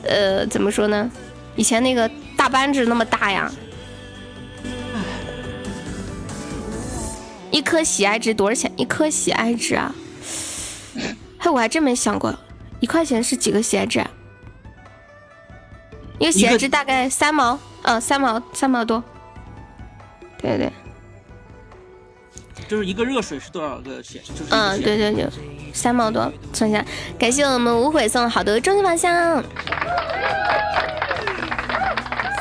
[0.04, 1.10] 呃，怎么说呢？
[1.56, 3.52] 以前那个大扳指那么大呀？
[7.52, 8.72] 一颗喜爱值多少钱？
[8.78, 9.94] 一颗喜爱值啊？
[11.39, 12.34] 嘿，我还真没想过，
[12.80, 14.04] 一块钱是几个喜爱值？
[16.17, 19.04] 一个喜爱值大概三毛，嗯，三毛，三毛多。
[20.38, 20.72] 对对，
[22.67, 24.21] 就是一个热水是多少个钱？
[24.23, 25.27] 就是嗯，对对对，
[25.73, 26.83] 三毛多，算一下。
[27.19, 29.43] 感谢我们无悔送好多终极宝箱，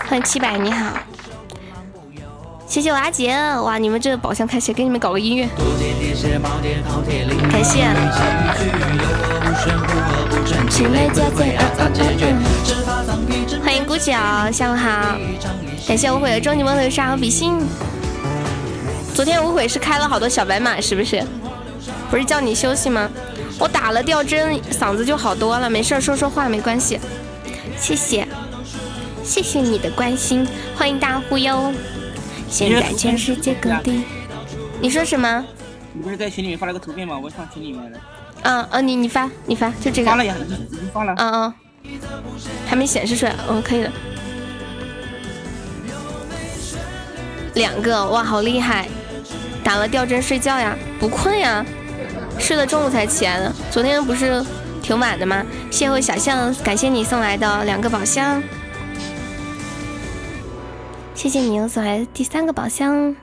[0.08, 0.96] 欢迎七百，你好，
[2.66, 5.48] 谢谢我阿杰，哇，你们这个宝箱开启，给你们搞个音乐，
[7.50, 7.84] 感谢。
[13.62, 14.12] 欢迎孤角，
[14.50, 15.16] 下午好，
[15.86, 17.60] 感谢无悔的终极魔头沙和比心。
[19.20, 21.22] 昨天无悔是开了好多小白马，是不是？
[22.10, 23.06] 不是叫你休息吗？
[23.58, 26.98] 我打了吊针，嗓子就好多了，没事说说话没关系。
[27.76, 28.26] 谢谢，
[29.22, 31.70] 谢谢你的关心，欢迎大忽悠。
[32.48, 34.04] 现在全世界各地，
[34.80, 35.44] 你说什么？
[35.92, 37.20] 你不是在群里面发了个图片吗？
[37.22, 37.98] 我放群里面了。
[38.44, 40.10] 嗯嗯，你你发你发，就这个。
[40.10, 40.34] 发了呀，
[40.70, 41.14] 已经发了。
[41.18, 41.54] 嗯嗯，
[42.66, 43.92] 还没显示出来，嗯，可以了。
[47.56, 48.88] 两个哇，好厉害！
[49.70, 50.76] 打了吊针睡觉呀？
[50.98, 51.64] 不困呀？
[52.40, 53.54] 睡了中午才起来的。
[53.70, 54.44] 昨天不是
[54.82, 55.46] 挺晚的吗？
[55.70, 58.42] 邂逅小象，感谢你送来的两个宝箱。
[61.14, 63.14] 谢谢你又送来第三个宝箱。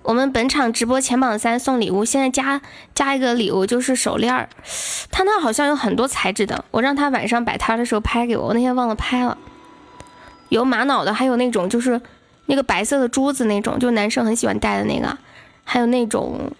[0.00, 2.62] 我们本场直播前榜三送礼物，现在加
[2.94, 4.48] 加一个礼物就是手链儿。
[5.10, 9.36] 他那好像有很多材质的，我让他晚上摆摊的时候拍给我，我那天忘了拍了。
[10.48, 12.00] 有玛瑙的，还有那种就是。
[12.50, 15.18] 那个白色的珠子那种，就男生很喜欢戴的那个，
[15.70, 16.50] 还有那种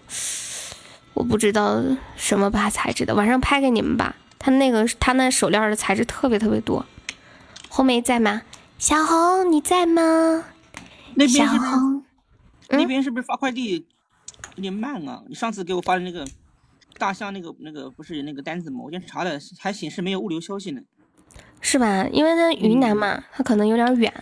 [1.15, 1.83] 我不知道
[2.15, 4.15] 什么吧材质的，晚上拍给你们吧。
[4.37, 6.85] 他那个他那手链的材质特别特别多。
[7.69, 8.43] 红梅在吗？
[8.77, 10.45] 小红你在吗？
[11.15, 11.71] 那边是不是？
[12.69, 13.83] 那边是不是发快递
[14.53, 15.23] 有点慢啊？
[15.27, 16.23] 你上次给我发的那个
[16.99, 18.81] 大象那个那个不是那个单子吗？
[18.83, 20.81] 我先查了，还显示没有物流消息呢。
[21.61, 22.05] 是吧？
[22.11, 24.13] 因为它云南嘛，它可能有点远。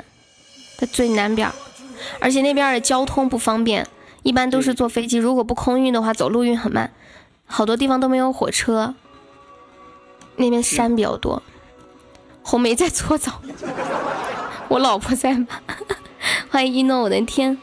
[0.78, 1.52] 它最南边，
[2.22, 3.86] 而且那边的交通不方便，
[4.28, 5.18] 一般都是坐飞机。
[5.18, 6.92] 如果不空运的话，走陆运很慢，
[7.46, 8.94] 好多地方都没有火车。
[10.36, 11.42] 那边山比较多。
[12.44, 13.42] 红梅在搓澡，
[14.68, 15.48] 我老婆在吗？
[16.52, 17.58] 欢迎一诺我的天。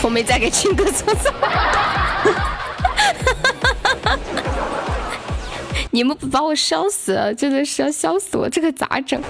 [0.00, 1.30] 红梅在给亲哥搓澡。
[5.90, 9.20] 你们不把我笑死，真的是要笑死我，这可咋整？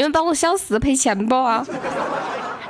[0.00, 1.62] 你们把我笑死，赔钱不啊？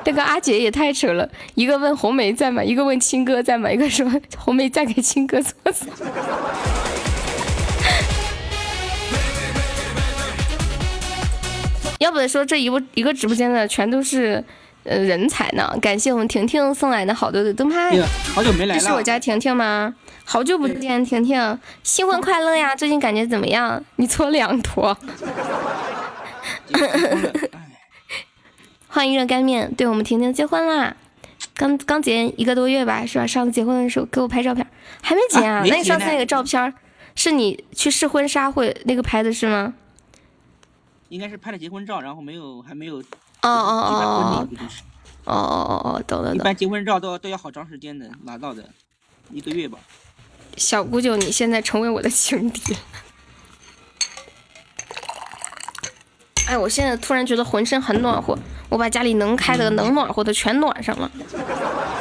[0.05, 2.61] 那个阿姐也太扯了，一个问红梅在吗？
[2.61, 3.71] 一个问青哥在吗？
[3.71, 4.05] 一个说
[4.37, 5.87] 红梅在给青哥做菜。
[12.01, 14.45] 要不得说这一部一个直播间的全都是
[14.83, 15.73] 呃人才呢？
[15.81, 17.97] 感谢我们婷婷送来的好多的灯牌。
[18.35, 18.81] 好久没来了。
[18.81, 19.95] 这是我家婷婷吗？
[20.25, 22.75] 好久不见，婷婷，新婚快乐呀！
[22.75, 23.81] 最近感觉怎么样？
[23.95, 24.99] 你搓两坨。
[28.89, 30.97] 欢迎热干面，对我们婷婷结婚啦，
[31.55, 33.27] 刚刚结一个多月吧，是吧？
[33.27, 34.67] 上次结婚的时候给我拍照片，
[35.01, 35.63] 还没结啊？
[35.67, 36.75] 那你上次那个照片
[37.15, 39.75] 是你去试婚纱会那个拍的是吗？
[41.09, 42.97] 应该是拍的结婚照，然后没有还没有。
[42.97, 43.03] 哦
[43.43, 44.49] 哦哦哦
[45.25, 46.37] 哦哦哦，懂了懂。
[46.37, 48.69] 一般结婚照都都要好长时间的拿到的，
[49.33, 49.79] 一个月吧。
[50.57, 52.77] 小姑舅，你现在成为我的情敌。
[56.51, 58.37] 哎，我现在突然觉得浑身很暖和，
[58.69, 61.09] 我把家里能开的、能暖和的全暖上了。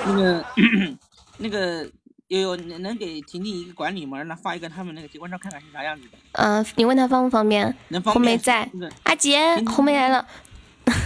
[0.08, 0.44] 那个，
[1.38, 1.84] 那个
[2.30, 4.18] 悠悠，能能给婷婷一个管理吗？
[4.18, 6.18] 让他发一个他们那个结婚照，看看是啥样子的。
[6.32, 7.64] 嗯，你问他方不方便？
[7.90, 8.14] 能方便。
[8.14, 8.68] 红梅在。
[9.04, 10.26] 阿杰，红梅来了。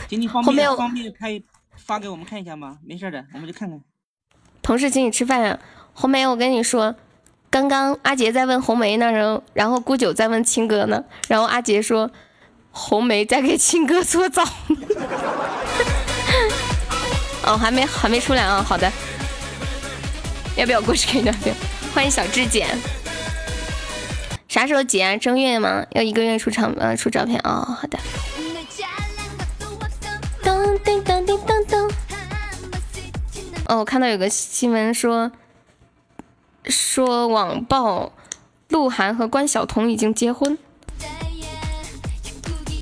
[0.08, 1.42] 婷婷 方便方便开
[1.76, 2.78] 发给我们看一下吗？
[2.88, 3.78] 没事的，我们就看看。
[4.62, 5.60] 同事请你吃饭啊，
[5.94, 6.96] 红梅，我跟你说，
[7.50, 12.10] 刚刚阿杰在问红梅呢，然后然后顾九在问青哥呢，然后阿杰说。
[12.76, 14.44] 红梅在给亲哥搓澡，
[17.46, 18.92] 哦，还没还没出来啊，好的，
[20.58, 21.54] 要不要过去给你聊聊？
[21.94, 22.66] 欢迎小智姐，
[24.50, 25.16] 啥时候结啊？
[25.16, 25.86] 正月吗？
[25.92, 28.00] 要一个月出场呃出照片哦，好的。
[30.44, 31.92] 噔噔噔噔噔噔。
[33.68, 35.32] 哦，我看到有个新闻说，
[36.66, 38.12] 说网曝
[38.70, 40.58] 鹿晗和关晓彤已经结婚。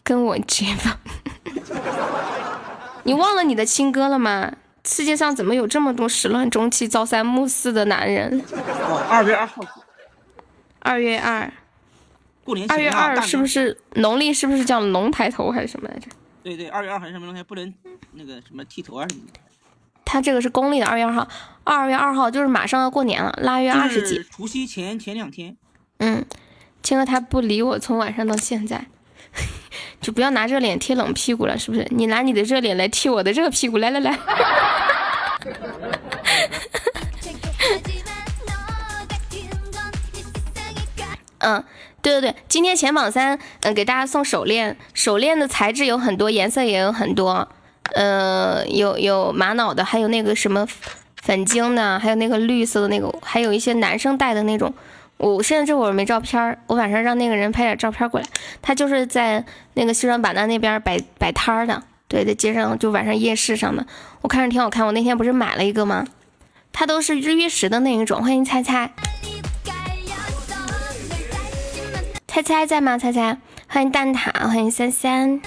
[0.04, 1.00] 跟我结吧，
[3.04, 4.54] 你忘了你的亲哥了吗？
[4.84, 8.44] 世界上怎么有这么多始乱终弃、朝三暮四的男人？
[8.52, 9.64] 哦，二月二号。
[10.80, 11.54] 二月二。
[12.44, 14.34] 过年二月二是不是农历？
[14.34, 16.08] 是不是叫龙抬头还是什么来着？
[16.42, 17.44] 对对，二月二还是什么东西？
[17.44, 17.72] 不能
[18.14, 19.40] 那个什么剃头啊什么的。
[20.04, 21.28] 他这个是公历的二月二号，
[21.64, 24.24] 二月二号就是马上要过年了，腊月二十几。
[24.24, 25.56] 除夕前前两天。
[26.00, 26.26] 嗯，
[26.82, 28.88] 亲哥他不理我，从晚上到现在。
[30.02, 31.88] 就不要拿热脸贴冷屁股了，是不是？
[31.92, 34.18] 你拿你的热脸来贴我的热屁股，来来来。
[41.44, 41.64] 嗯，
[42.02, 47.48] 对对对，今天前榜三，嗯，给大家送手链，手链的材质有很多，颜色也有很多，
[47.94, 50.68] 呃，有有玛瑙的，还有那个什么
[51.22, 54.74] 粉晶的，还有那个绿色的那个，还有一些男生戴的那种。
[55.22, 58.26] 我现在这会儿没照片儿我晚上让那个人拍点照片过来。
[58.60, 59.46] 他就是在
[59.76, 63.86] 那个西双版纳那边摆摆摊儿的，对，在街上就晚上夜市上的，
[64.22, 64.84] 我看着挺好看。
[64.84, 66.08] 我那天不是买了一个吗？
[66.74, 68.24] 它都是日月石的那一种。
[68.24, 68.92] 欢迎猜猜，
[72.28, 72.98] 猜猜在吗？
[72.98, 75.40] 猜猜，欢迎蛋挞，欢迎三三。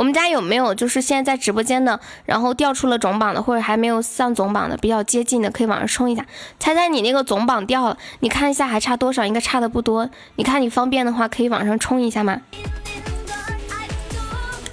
[0.00, 6.24] 我们家有没有就是现在在直播间的，然后掉出了总榜的，或者还没有上总榜的，比较接近的，可以往上冲一下。
[6.58, 9.26] 猜猜你那个总榜掉了，你看一下还差多少？
[9.26, 10.08] 应该差的不多。
[10.36, 12.40] 你看你方便的话，可以往上冲一下吗？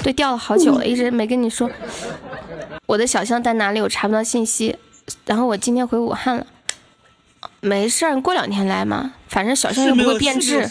[0.01, 1.69] 对，掉了好久了，一直没跟你说。
[2.85, 3.81] 我的小象在哪里？
[3.81, 4.77] 我查不到信息。
[5.25, 6.47] 然后我今天回武汉了，
[7.59, 9.11] 没事儿，过两天来嘛。
[9.27, 10.69] 反正小象又不会变质。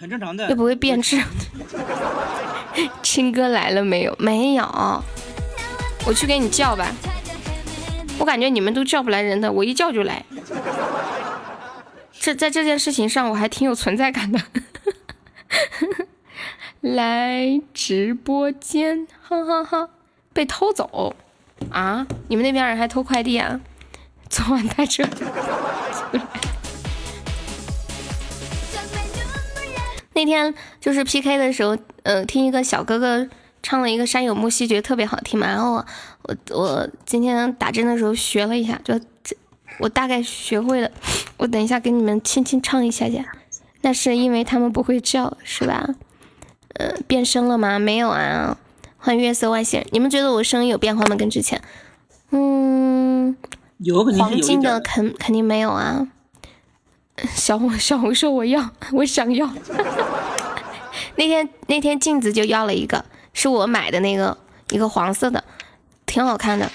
[0.00, 1.20] 很正常的，又不会变质。
[3.02, 4.14] 亲哥来了没有？
[4.18, 4.64] 没有，
[6.06, 6.86] 我去给你叫吧。
[8.18, 10.24] 我感觉你们都叫不来人的，我一叫就来。
[12.12, 14.40] 这在这件事情上我还挺有存在感的。
[16.80, 19.88] 来直播间，哈哈哈！
[20.32, 21.16] 被偷走
[21.70, 22.06] 啊？
[22.28, 23.60] 你们那边人还偷快递啊？
[24.30, 25.04] 昨晚在这。
[30.18, 33.28] 那天就是 P K 的时候，呃，听一个小哥哥
[33.62, 35.46] 唱了一个《山有木兮》，觉得特别好听嘛。
[35.46, 35.86] 然后我
[36.24, 39.36] 我我今天打针的时候学了一下，就这
[39.78, 40.90] 我大概学会了。
[41.36, 43.24] 我等一下给你们轻轻唱一下下。
[43.82, 45.88] 那是因为他们不会叫，是吧？
[46.74, 47.78] 呃，变声了吗？
[47.78, 48.58] 没有啊。
[48.96, 51.14] 欢迎月色外星人，你们觉得我声音有变化吗？
[51.14, 51.62] 跟之前？
[52.32, 53.36] 嗯，
[53.78, 56.08] 有黄金的肯肯定没有啊。
[57.34, 59.48] 小红 小红说我要 我想要，
[61.16, 64.36] 那天那天镜子就要了一个，是我买的那个
[64.70, 65.42] 一个黄色的，
[66.06, 66.70] 挺好看的。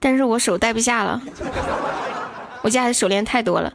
[0.00, 1.20] 但是我手戴不下了，
[2.62, 3.72] 我家的手链太多了。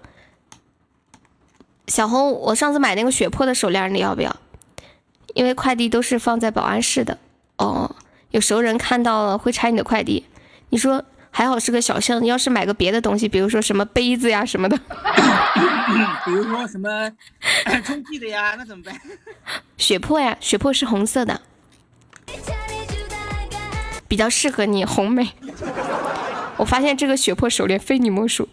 [1.88, 4.34] 小红，我上次买那个血珀的手链，你要不要？
[5.34, 7.18] 因为快递都是放在保安室的。
[7.58, 7.94] 哦，
[8.32, 10.26] 有熟人看到了会拆你的快递。
[10.70, 14.80] 你说还好是个小巷，要是买个别的东西，比如说什么杯子呀什么的，
[16.26, 17.12] 比如说什么
[17.84, 18.96] 充气的呀，那怎么办？
[19.78, 21.42] 血珀呀，血珀是红色的，
[24.08, 25.30] 比较适合你，红美。
[26.58, 28.48] 我发现这个血珀手链非你莫属，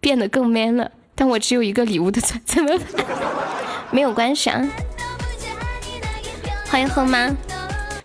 [0.00, 0.92] 变得更 man 了。
[1.14, 3.04] 但我只有一个礼物的钻， 怎么办？
[3.90, 4.62] 没有关系啊。
[6.66, 7.28] 欢迎喝妈。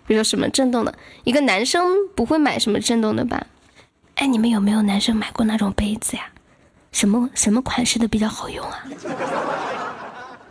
[0.06, 3.46] 比如说什么震动的，一个男生不会买什么震动的吧？
[4.16, 6.24] 哎，你们有没有男生买过那种杯子呀？
[6.98, 8.84] 什么什么款式的比较好用啊？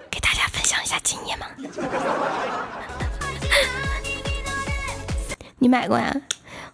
[0.09, 1.47] 给大家分享一下经验嘛。
[5.59, 6.14] 你买过呀？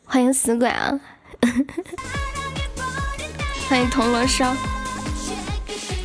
[0.04, 0.92] 欢迎死鬼啊！
[3.66, 4.54] 欢迎铜锣烧。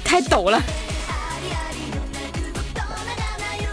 [0.01, 0.61] 太抖了。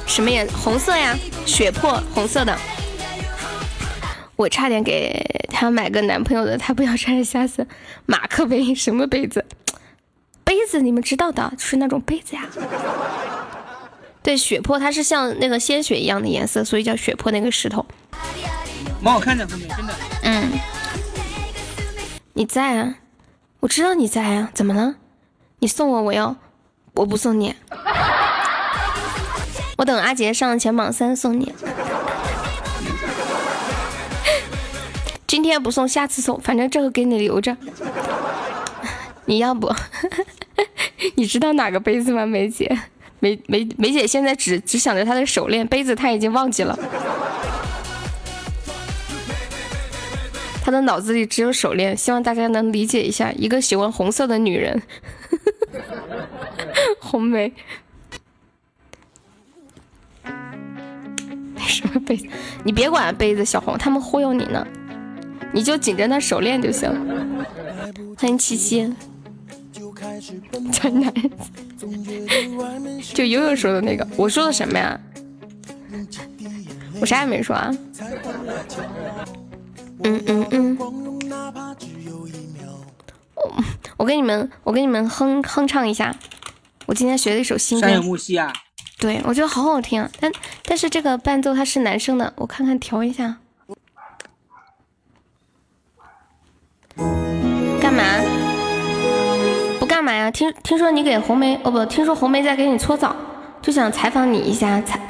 [0.09, 0.45] 什么颜？
[0.49, 1.16] 红色呀，
[1.47, 2.59] 血珀红色的。
[4.34, 7.64] 我差点给他买个男朋友的，他不要穿着瞎死。
[8.07, 9.45] 马克杯什么杯子？
[10.45, 12.47] 杯子你们知道的，就是那种杯子呀。
[14.22, 17.84] 对，血珀它是像那个鲜血一样的颜色，所以叫血珀那个石头。
[19.03, 19.95] 蛮好看的，真的。
[20.22, 20.51] 嗯。
[22.34, 22.97] 你在啊？
[23.61, 24.97] 我知道你在啊，怎么了？
[25.61, 26.36] 你送我，我要，
[26.95, 27.55] 我不送你。
[29.78, 31.53] 我等阿杰上前榜三送你。
[35.26, 37.57] 今天不送，下次送，反正这个给你留着。
[39.27, 39.72] 你要不？
[41.16, 42.77] 你知道哪个杯子吗，梅姐？
[43.20, 46.79] 梅梅梅姐现在只只想着她的手链，杯子她已经忘记了。
[50.62, 54.83] 她的脑子里只有手链，希望大家能理解一下，一个喜欢红色的女人。
[57.01, 57.53] 红梅。
[61.66, 62.27] 什么杯子？
[62.64, 64.66] 你别管杯子，小红，他们忽悠你呢。
[65.53, 66.91] 你就紧着那手链就行。
[68.16, 68.93] 欢迎七七，
[70.73, 71.31] 真男人，
[73.15, 75.01] 就悠悠说的那个，我说的什么呀？
[77.01, 77.75] 我啥也没说啊。
[80.03, 80.77] 嗯嗯嗯。
[83.35, 83.55] 我
[83.97, 86.15] 我给你们，我给你们哼哼唱一下。
[86.87, 87.87] 我今天学了一首新歌。
[87.87, 88.53] 山有木兮啊。
[88.99, 90.33] 对，我觉得好好听啊，但
[90.65, 93.39] 但是这个伴奏它是男生的，我看看调一下。
[97.81, 98.43] 干嘛？
[100.05, 100.31] 嘛呀？
[100.31, 103.17] 听听说你给红梅哦不，听说红梅在给你搓澡，
[103.63, 105.01] 就想采访你一下，采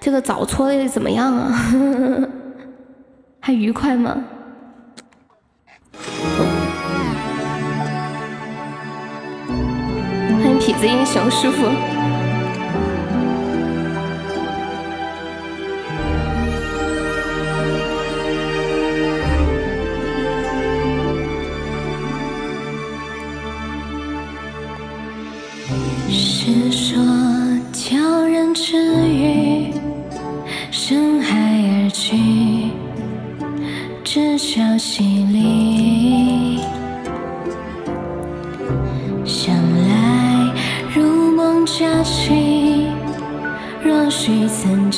[0.00, 1.70] 这个澡搓的怎么样啊？
[3.38, 4.16] 还愉快吗？
[10.28, 12.19] 欢迎痞子英雄师傅。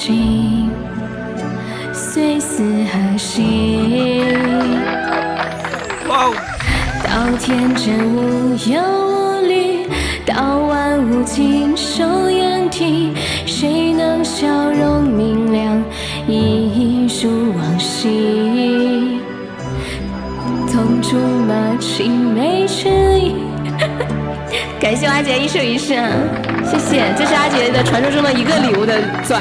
[0.05, 0.69] 心，
[1.93, 4.25] 虽似何夕。
[7.05, 9.87] 到天真无忧无虑。
[10.27, 13.13] 到万物尽收眼底，
[13.47, 15.81] 谁能笑容明亮，
[16.27, 19.21] 一如往昔？
[20.67, 22.89] 痛竹马，青梅之
[23.21, 23.37] 意。
[24.81, 26.11] 感谢阿杰一生一世啊，
[26.65, 29.41] 谢谢，这是阿杰的传说中的一个礼物的钻。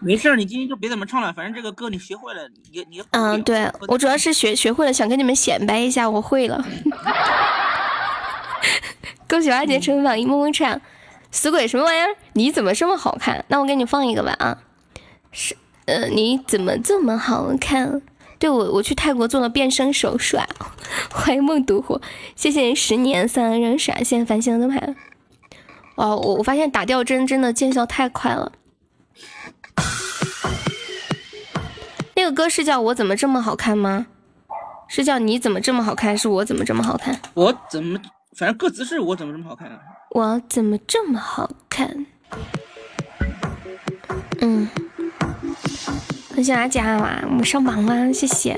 [0.00, 6.64] 好，没事你今天就别怎么唱了，反正这个歌你学会了，你你嗯，对我主要是学学会了，想跟你们显摆一下，我会了。
[9.28, 10.80] 恭喜阿杰成为榜一，么么唱。
[11.30, 12.16] 死鬼什么玩意儿？
[12.32, 13.44] 你怎么这么好看？
[13.48, 14.58] 那我给你放一个吧啊，
[15.30, 18.02] 是呃，你怎么这么好看？
[18.40, 20.46] 对我，我去泰国做了变声手术啊！
[21.12, 22.00] 欢迎梦独活，
[22.34, 24.96] 谢谢十年三人闪现繁星的牌。
[25.94, 28.50] 哦，我我发现打吊针真的见效太快了。
[32.16, 34.06] 那个歌是叫我怎么这么好看吗？
[34.88, 36.16] 是叫你怎么这么好看？
[36.18, 37.18] 是我怎么这么好看？
[37.34, 37.98] 我怎么，
[38.36, 39.78] 反正歌词是我怎么这么好看啊？
[40.10, 42.06] 我怎么这么好看？
[44.40, 44.68] 嗯。
[46.34, 48.56] 感谢大家哇，我们上榜啦，谢谢！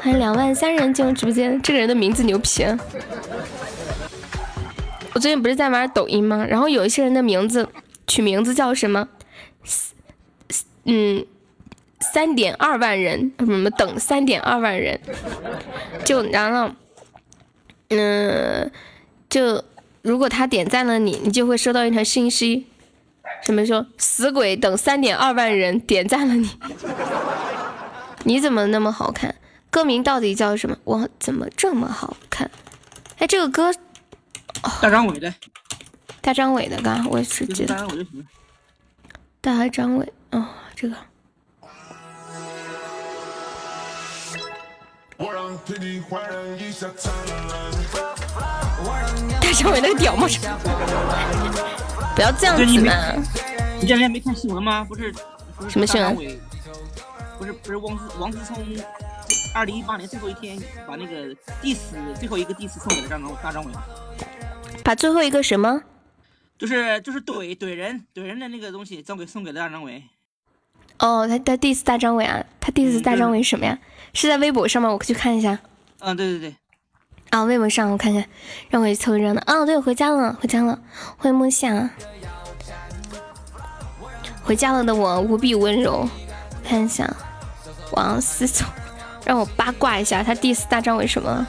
[0.00, 2.64] 欢迎两万三人进入直播间，这个人的名字牛皮。
[5.12, 6.44] 我最近不是在玩抖音吗？
[6.48, 7.68] 然后有一些人的名字
[8.06, 9.08] 取名字叫什么？
[10.92, 11.24] 嗯，
[12.00, 15.00] 三点二万人，什么等三点二万人，
[16.04, 16.74] 就然后，
[17.90, 18.68] 嗯，
[19.28, 19.62] 就
[20.02, 22.66] 如果他点赞了你，你就会收到一条信息。
[23.42, 26.50] 什么说死鬼等三点二万人点赞了你，
[28.24, 29.36] 你怎么那么好看？
[29.70, 30.76] 歌名到底叫什么？
[30.82, 32.50] 我怎么这么好看？
[33.18, 33.72] 哎，这个歌，
[34.82, 35.32] 大张伟的，
[36.20, 37.74] 大张伟的歌，我也是记得。
[37.74, 38.06] 大张伟
[39.40, 40.48] 大张伟，哦，
[40.80, 40.96] 这个。
[49.42, 50.26] 大张伟那个屌吗？
[52.16, 52.94] 不要这样子嘛！
[53.78, 54.82] 你这两天没看新闻吗？
[54.84, 55.12] 不是，
[55.68, 56.16] 什么新闻？
[57.38, 58.56] 不是不是王思王思聪，
[59.54, 61.78] 二零一八年最后一天把那个 diss
[62.18, 63.72] 最后一个 diss 送给了张张大张伟。
[64.82, 65.82] 把最后一个什么？
[66.56, 70.02] 就是就是怼怼人怼人的那个东西送给送给了大张伟。
[71.00, 73.78] 哦，他他第四大张伟啊，他第四大张伟什么呀？
[74.12, 74.90] 是在微博上吗？
[74.90, 75.58] 我去看一下。
[76.00, 76.54] 嗯，对对对。
[77.30, 78.24] 啊，微博上我看看，
[78.68, 79.40] 让我去凑个热闹。
[79.46, 80.78] 啊，对，回家了，回家了。
[81.16, 81.90] 欢迎梦夏，
[84.42, 86.08] 回家了的我无比温柔。
[86.62, 87.08] 看一下，
[87.92, 88.68] 王思聪，
[89.24, 91.46] 让我八卦一下，他第四大张伟什么？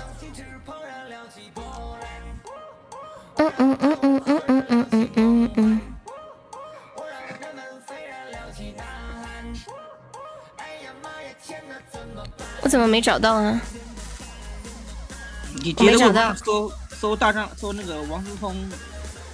[3.36, 5.82] 嗯嗯嗯嗯嗯嗯嗯嗯嗯嗯。
[12.62, 13.62] 我怎么没找到啊？
[15.64, 18.56] 你接着搜搜大张搜那个王思聪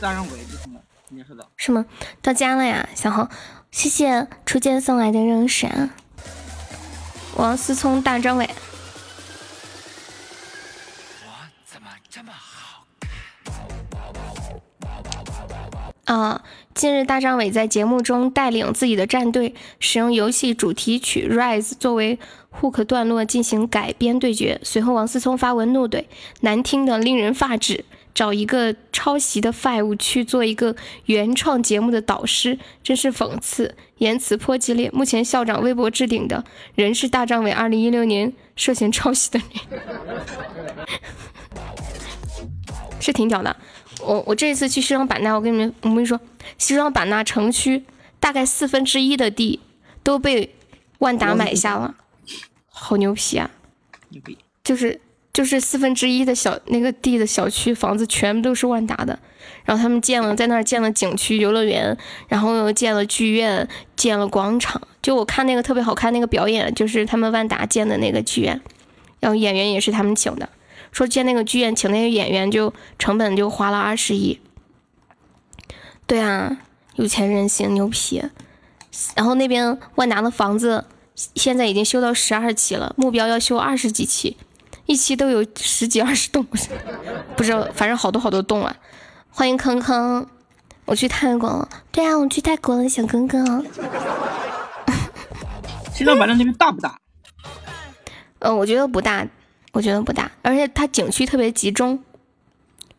[0.02, 1.48] 大张伟就行了，应该是的。
[1.56, 1.86] 是吗？
[2.22, 3.30] 到家了呀，小红，
[3.72, 5.92] 谢谢初见送来的热闪。
[7.36, 8.50] 王思聪大张伟。
[11.24, 11.30] 我
[11.66, 12.86] 怎么这么好
[16.06, 16.16] 看？
[16.16, 16.42] 啊！
[16.74, 22.20] 近日大张伟在节目中带领自己的战队，使用游戏主题曲《Rise》作为。
[22.52, 26.06] Hook 段落进行改编对决，随后王思聪发文怒怼
[26.42, 30.76] ：“难听的令人发指，找一个抄袭的 Five 去做一个
[31.06, 36.44] 原创节目的导师，真是讽刺，言辞颇激烈。”目前校长微博置顶的
[36.76, 39.80] 人是大张伟，二零一六年涉嫌抄袭的人，
[43.00, 43.56] 是挺屌的。
[44.02, 46.20] 我我这一次去西双版纳，我跟你们我跟你说，
[46.58, 47.84] 西双版纳城区
[48.20, 49.60] 大概四分之一的地
[50.02, 50.56] 都被
[51.00, 51.96] 万达买下了。
[52.80, 53.50] 好牛皮啊！
[54.10, 55.02] 牛逼，就是
[55.34, 59.18] 就是四分之一的小那个地的小区房子全部都是万达的，
[59.66, 61.98] 然后他们建了在那儿建了景区游乐园，
[62.28, 64.82] 然后又建了剧院，建了广场。
[65.02, 68.62] 就我看那个特别好看那个表演，就是他们万达建的那个剧院，
[69.20, 70.48] 然后演员也是他们请的。
[70.92, 74.40] 说建那个剧院请那些演员就成本就花了二十亿。
[76.06, 76.58] 对啊，
[76.96, 78.24] 有钱任性牛皮。
[79.16, 80.86] 然后那边万达的房子。
[81.18, 84.38] 现在已经修到十二期了，目标要修二十几期，
[84.86, 86.46] 一期都有十几二十栋，
[87.36, 88.76] 不知道，反正好多好多栋啊！
[89.32, 90.30] 欢迎康康，
[90.86, 91.68] 我去泰国了。
[91.92, 93.66] 对啊，我去泰国了，小哥哥。
[95.92, 97.00] 西双版纳那边大不大？
[98.38, 99.28] 呃，我觉得不大，
[99.72, 102.04] 我觉得不大，而且它景区特别集中，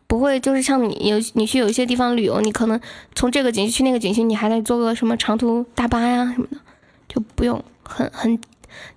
[0.07, 2.77] 不会就是像你有你去有一些地方旅游，你可能
[3.15, 6.57] 从这个景区去那个景区，你还得坐个什么长途大巴呀什么的，
[7.07, 7.63] 就不用。
[7.89, 8.39] 很很，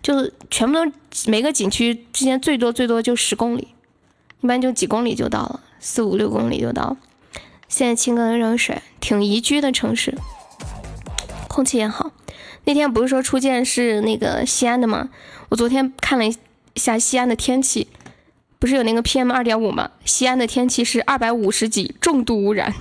[0.03, 0.93] 就是全部都
[1.27, 3.69] 每个景区之间最多最多就十公里，
[4.43, 6.97] 一般就几公里就到了，四五六公里就到。
[7.69, 10.15] 现在清哥热水，挺宜居的城市，
[11.49, 12.13] 空气也好。
[12.65, 15.09] 那天不是说初见是那个西安的吗？
[15.49, 16.37] 我昨天看了一
[16.77, 17.89] 下西安的天气，
[18.59, 19.91] 不是有那个 PM 二点五吗？
[20.05, 22.73] 西安的天气是二百五十几，重度污染，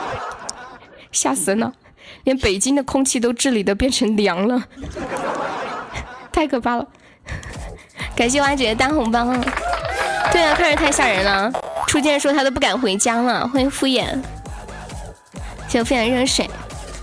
[1.10, 1.72] 吓死人了。
[2.30, 4.62] 连北京的空气都治理的变成凉了，
[6.30, 6.86] 太可怕了！
[8.14, 9.24] 感谢花姐姐单红包，
[10.30, 11.52] 对啊，看着太吓人了。
[11.88, 14.16] 初见说他都不敢回家了，欢迎敷衍，
[15.66, 16.48] 谢敷衍热水，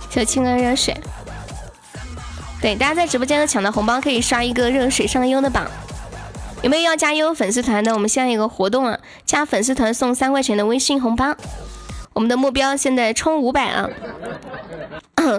[0.08, 0.96] 谢青哥热水。
[2.62, 5.66] 对，大家在直播间的抢到红包可以刷一个热水上优的榜。
[6.62, 7.92] 有没有要加优粉丝团的？
[7.92, 11.36] 我们现在有个活动啊，加粉丝团送三块钱的微信红包。
[12.18, 13.88] 我们的目标现在冲五百啊！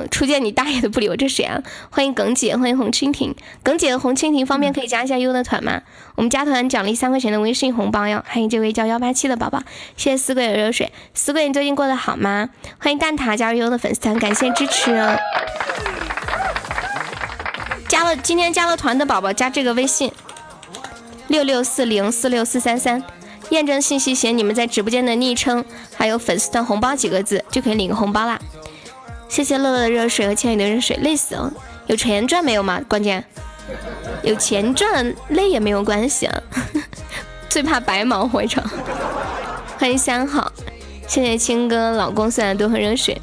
[0.10, 1.62] 初见你大爷的不理我，这谁啊？
[1.90, 3.36] 欢迎耿姐，欢迎红蜻蜓。
[3.62, 5.82] 耿姐和红蜻蜓方便可以加一下优的团吗？
[6.16, 8.24] 我们加团奖励三块钱的微信红包哟。
[8.26, 9.62] 欢迎这位叫幺八七的宝宝，
[9.98, 10.90] 谢谢四贵的热水。
[11.14, 12.48] 四贵，你最近过得好吗？
[12.80, 14.96] 欢迎蛋挞加入优的粉丝团，感谢支持。
[17.90, 20.14] 加了今天加了团的宝宝加这个微信。
[21.28, 23.04] 六六四零四六四三三，
[23.50, 25.64] 验证信息写你们在直播间的昵称，
[25.96, 28.40] 还有粉丝团红包几个字，就可以领个红包啦。
[29.28, 31.52] 谢谢乐乐的热水和千羽的热水，累死了。
[31.88, 32.80] 有钱赚没有吗？
[32.88, 33.24] 关键
[34.24, 36.42] 有钱赚，累也没有关系啊。
[37.50, 38.64] 最怕白忙活一场。
[39.78, 40.52] 欢迎三号，
[41.08, 43.20] 谢谢青哥老公送来多喝热水。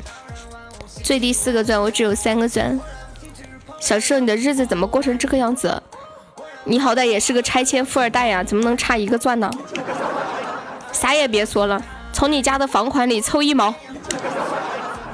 [1.03, 2.81] 最低四个钻，我只有三个钻。
[3.81, 5.81] 小时候，你的日子怎么过成这个样子？
[6.64, 9.49] 你好歹也是个拆迁富二代呀，怎么能差一个钻呢？
[10.99, 13.74] 啥也别说了，从你家的房款里凑一毛，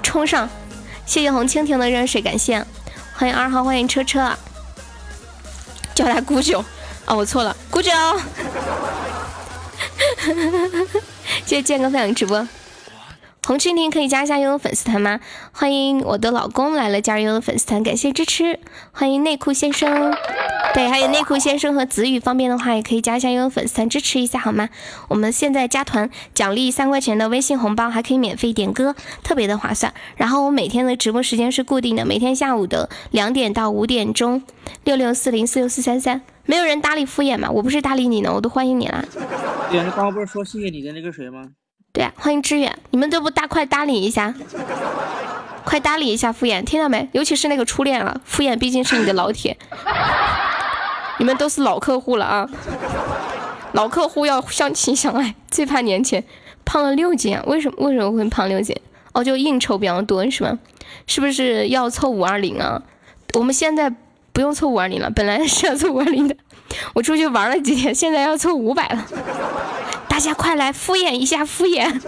[0.01, 0.49] 冲上！
[1.05, 2.65] 谢谢红蜻蜓的热水，感谢，
[3.15, 4.33] 欢迎二号，欢迎车车，
[5.93, 6.65] 叫他姑九，
[7.07, 7.91] 哦，我错了，姑舅，
[11.45, 12.47] 谢谢建哥分享直播。
[13.45, 15.19] 红蜻蜓可以加一下悠悠粉丝团吗？
[15.51, 18.61] 欢迎我的老公来了，加入悠悠粉丝团，感谢支持。
[18.93, 20.15] 欢迎内裤先生，
[20.75, 24.69] 对，还有内裤先生和子宇，方便的话也可以加一下悠悠粉丝团，支持一下好吗？
[25.09, 29.93] 我们现在加团奖励三块钱的微信红包，还可以免费点歌，特别的划算。
[30.15, 34.45] 然后我每天的直播时间是固定的，每天下午的两点到五点钟，
[34.85, 36.23] 六六四零四六四三三。
[36.47, 37.51] 没有人搭理敷衍吗？
[37.51, 39.05] 我不是搭理你呢，我都欢迎你了。
[39.69, 41.43] 对，刚刚不是说谢谢你的那个谁吗？
[41.93, 44.35] 对啊，欢迎志远，你们都不大快搭理一下，
[45.63, 47.07] 快搭理一下敷衍，听到没？
[47.13, 49.59] 尤其是那个初恋啊，敷衍毕竟是你的老铁，
[51.19, 52.49] 你们都是老客户了啊，
[53.73, 56.25] 老客户要相亲相爱，最怕年前
[56.65, 58.75] 胖了六斤啊，为什么为什么会胖六斤？
[59.13, 60.59] 哦，就应酬比较多是吗？
[61.07, 62.83] 是不是要凑五二零啊？
[63.35, 63.93] 我们现在
[64.33, 66.35] 不用凑五二零了，本来是要凑五二零的，
[66.95, 69.07] 我出去玩了几天，现在要凑五百了。
[70.09, 72.01] 大家快来敷衍一下，敷衍！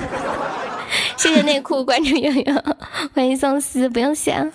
[1.16, 2.64] 谢谢内裤关注悠悠，
[3.14, 4.46] 欢迎宋思，不用谢。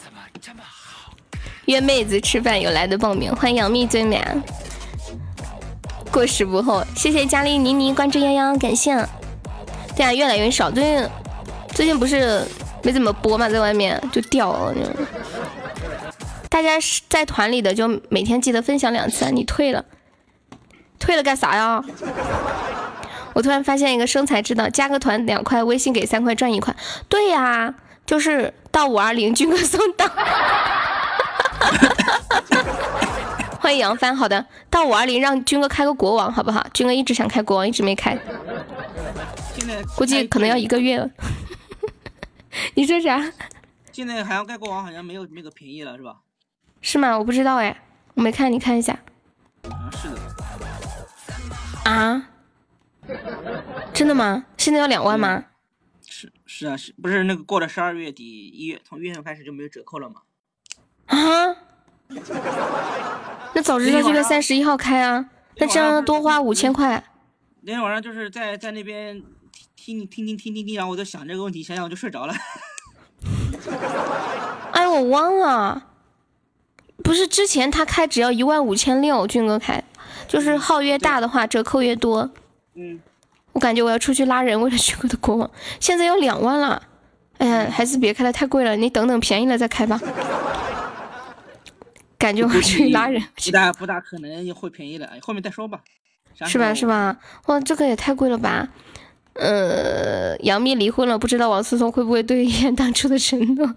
[1.65, 4.23] 约妹子吃饭有来的报名，欢迎杨幂最美。
[6.11, 8.95] 过时不候，谢谢佳丽妮妮关注泱泱，感谢。
[9.95, 11.09] 对啊，越来越少，最近
[11.75, 12.43] 最近不是
[12.83, 14.75] 没怎么播嘛，在外面就掉了。
[16.49, 16.71] 大家
[17.07, 19.85] 在团里的就每天记得分享两次，你退了，
[20.99, 21.81] 退了干啥呀？
[23.33, 26.75] 我突然发现一个生财之道，加个团两块，微信给三块赚一块。
[27.07, 27.75] 对呀，
[28.05, 30.05] 就是到五二零，军哥送到。
[33.61, 36.65] 欢迎杨帆，好的，到五二零让军哥开个国王好不好？
[36.73, 38.17] 军哥一直想开国王，一直没开。
[39.95, 41.07] 估计可能要一个月了。
[42.73, 43.31] 你说啥？
[43.91, 46.15] 现在好像开国王好像没有那个便宜了，是吧？
[46.81, 47.17] 是吗？
[47.17, 47.81] 我不知道哎，
[48.13, 48.93] 我没看，你看一下。
[49.63, 50.17] 啊，是的。
[51.91, 52.29] 啊？
[53.93, 54.45] 真的吗？
[54.57, 55.45] 现在要两万吗？
[56.07, 60.21] 是是啊，是不是那个过了十二月底一月，从一月份开始就没有折扣了吗？
[61.07, 61.55] 啊？
[63.53, 67.03] 那早知道就在三十一号开啊，那这样多花五千块。
[67.61, 69.21] 那天晚上就是在在那边
[69.75, 72.33] 听听听听听听，然后我就想这个问题，想想我就睡着了。
[74.71, 75.88] 哎，我忘了，
[77.03, 79.83] 不是之前他开只要一万五千六，俊哥开，
[80.27, 82.29] 就是号越大的话折扣越多。
[82.75, 82.99] 嗯，
[83.53, 86.83] 我感觉我要出去拉人，为了许哥的国王，现在要两万了。
[87.37, 88.75] 哎呀，还是别开了，太贵了。
[88.75, 89.99] 你等等便宜了再开吧。
[92.19, 95.79] 感觉我出去拉人，不大不大可能会便宜的，后面再说吧。
[96.45, 97.17] 是吧是吧？
[97.45, 98.67] 哇，这个也太贵了吧。
[99.33, 103.73] 呃，杨幂离婚了，不知道王思聪会不会兑现当初的承诺。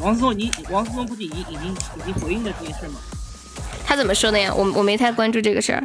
[0.00, 2.94] 王思聪，你王思聪不是已经已经已经回应了这件事吗？
[3.84, 4.52] 他怎么说的呀？
[4.54, 5.82] 我我没太关注这个事儿。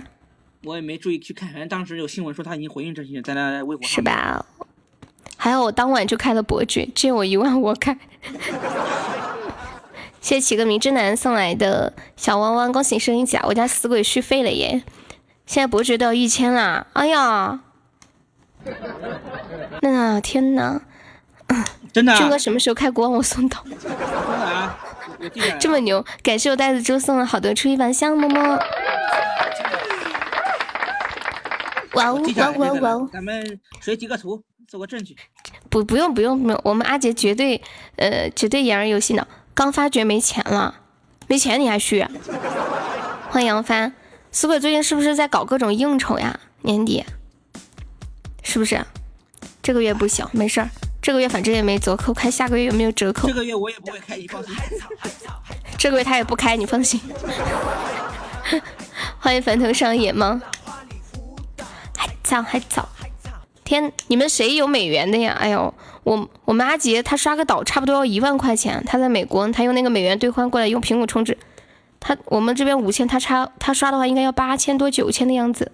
[0.64, 4.46] 我也没注意去看，反正当时有新闻说他已经回应这些，在那微博上是吧？
[5.36, 7.98] 还好我当晚就开了伯爵，借我一万我开。
[10.22, 13.44] 谢谢起个名之男送来的小汪汪，恭喜升一级啊！
[13.48, 14.84] 我家死鬼续费了耶，
[15.46, 17.60] 现在伯爵都要一千啦，哎呀！
[19.82, 20.82] 那天哪，
[21.92, 22.16] 真的？
[22.18, 23.64] 军哥什么时候开国王我送到？
[25.60, 26.04] 这么牛！
[26.22, 28.60] 感谢我袋子猪送的好多初一凡香，么么。
[31.94, 33.10] 哇哦哇哇哇哦！
[33.14, 35.16] 咱们谁截个图做个证据？
[35.70, 37.62] 不不用不用不用，我们阿杰绝对
[37.98, 39.28] 呃绝对言而有信的。
[39.54, 40.82] 刚发觉没钱了，
[41.28, 42.06] 没钱你还续？
[43.30, 43.94] 欢迎杨帆，
[44.32, 46.40] 死鬼最近是不是在搞各种应酬呀？
[46.64, 47.06] 年底
[48.42, 48.84] 是不是？
[49.62, 50.70] 这个月不行，没事儿，
[51.04, 53.28] 这个月反正也没折扣，看下个月有没有折扣。
[53.28, 54.56] 这个月我也不会开，你放心。
[55.78, 56.98] 这个月他也不开，你放心。
[59.20, 60.40] 欢迎坟头上野猫，
[61.98, 62.88] 还早还早。
[63.66, 65.36] 天，你们谁有美元的呀？
[65.38, 65.74] 哎呦，
[66.04, 71.38] 我我们阿杰他刷个岛差不多要一万块钱，他在美国，他用那个美元兑换过来用苹果充值，
[72.00, 75.70] 他我们这边五千，他差他刷的话应该要八千多九千的样子，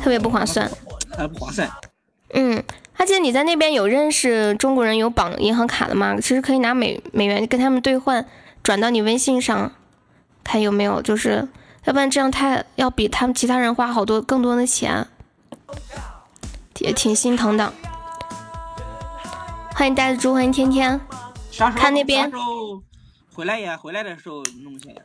[0.00, 0.70] 特别不划算，
[1.14, 1.70] 还不划算。
[2.32, 2.62] 嗯，
[2.96, 6.16] 阿杰你在那边有认识中国人有绑银行卡的吗？
[6.20, 8.26] 其实可以拿美美元跟他们兑换，
[8.62, 9.72] 转到你微信上，
[10.44, 11.48] 看有没有，就是
[11.84, 15.06] 要不然这样太要比他们其他人花好多更多的钱。
[16.78, 17.72] 也挺心疼的。
[19.74, 20.98] 欢迎呆子猪，欢迎天天。
[21.76, 22.32] 看那边。
[23.34, 25.02] 回来呀，回来的时候弄一下呀。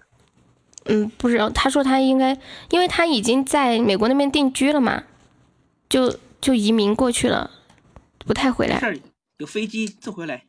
[0.85, 1.49] 嗯，不知道。
[1.49, 2.37] 他说他应该，
[2.69, 5.03] 因为他已经在美国那边定居了嘛，
[5.89, 6.15] 就
[6.45, 7.49] 就移民过去了，
[8.19, 8.79] 不太回来。
[9.39, 10.43] 有飞机坐回来。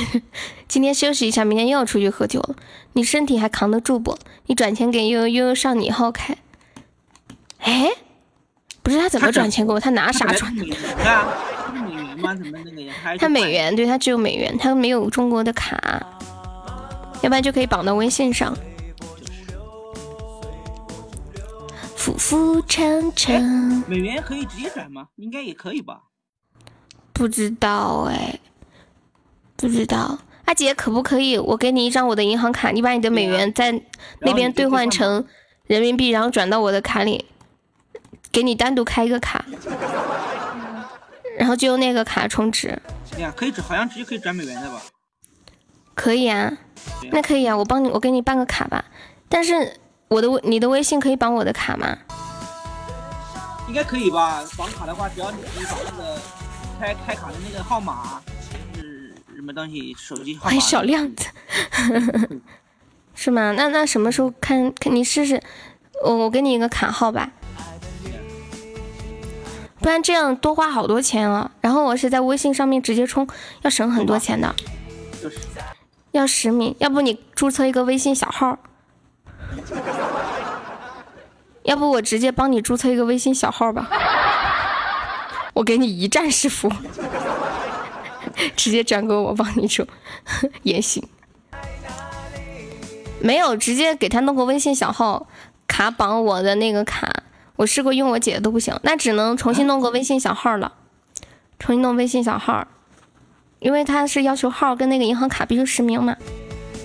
[0.68, 2.54] 今天休息一下，明天又要出去喝酒了。
[2.92, 4.18] 你身体还扛得住不？
[4.44, 6.36] 你转钱给悠悠，悠悠上你号开。
[7.60, 7.90] 哎。
[8.82, 9.80] 不是他怎么转钱给我？
[9.80, 10.66] 他拿啥转的？
[10.66, 12.34] 他美元吗？
[12.34, 12.92] 怎么那个呀？
[13.18, 16.04] 他美元，对他只有美元，他没有中国的卡，
[17.22, 18.54] 要不然就可以绑到微信上。
[22.02, 23.40] 浮浮沉沉。
[23.86, 25.06] 美元可以直接转吗？
[25.14, 26.00] 应该也可以吧？
[27.12, 28.40] 不知道哎，
[29.54, 30.18] 不知道。
[30.46, 31.38] 阿杰可不可以？
[31.38, 33.80] 我给你一张我的银行卡，你把你的美元在
[34.18, 35.24] 那边兑换成
[35.68, 37.24] 人民币，然后转到我的卡里。
[38.32, 39.44] 给你单独开一个卡，
[41.38, 42.76] 然后就用那个卡充值。
[43.18, 44.82] 呀，可以转好像直接可以转美元的吧？
[45.94, 46.52] 可以啊，
[47.12, 48.84] 那可以啊，我帮你，我给你办个卡吧。
[49.28, 49.74] 但是
[50.12, 51.96] 我的微，你的微信可以绑我的卡吗？
[53.66, 54.44] 应该可以吧？
[54.58, 55.48] 绑卡的话，只要你把
[55.86, 56.20] 那个
[56.78, 58.20] 开开卡的那个号码
[58.76, 60.58] 是什么东西，手机号码。
[60.58, 61.26] 小亮子，
[63.14, 63.52] 是吗？
[63.52, 65.42] 那那什么时候看看你试试？
[66.04, 67.30] 我我给你一个卡号吧。
[69.80, 71.50] 不然这样多花好多钱啊！
[71.60, 73.26] 然后我是在微信上面直接充，
[73.62, 74.54] 要省很多钱的。
[76.10, 78.58] 要实名，要不你注册一个微信小号？
[81.64, 83.88] 要不我直接帮你注册一个微信小号吧？
[85.54, 86.72] 我给你一站式服务，
[88.56, 89.86] 直接转给我，帮你充
[90.62, 91.06] 也行。
[93.20, 95.26] 没有，直接给他弄个微信小号，
[95.68, 97.08] 卡绑我的那个卡。
[97.56, 100.72] 我试过用我姐的都不行，那只能重新弄个微信小号了。
[101.58, 102.66] 重新弄微信小号，
[103.60, 106.16] 因为他是要求号跟那个银行卡必须实名嘛。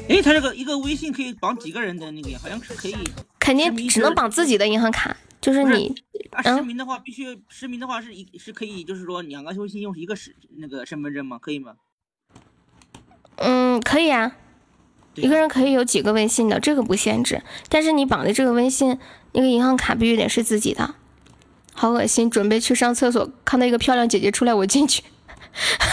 [0.09, 2.95] 哎，他这个一个微信可以绑几个人的那个，好像是可以。
[3.39, 5.95] 肯定只能绑自己的银行卡，就是你。
[6.43, 11.37] 实名的话必须实名的话是一是可以，就是说两个微信用一个实那个身份证吗？
[11.39, 11.73] 可以吗？
[13.37, 14.35] 嗯，可以啊。
[15.15, 17.41] 一个人可以有几个微信的，这个不限制。
[17.69, 18.99] 但是你绑的这个微信。
[19.33, 20.95] 那个银行卡必须得是自己的，
[21.73, 22.27] 好恶心！
[22.27, 25.03] 准备去上厕所，看到一个漂亮姐姐出来，我进去。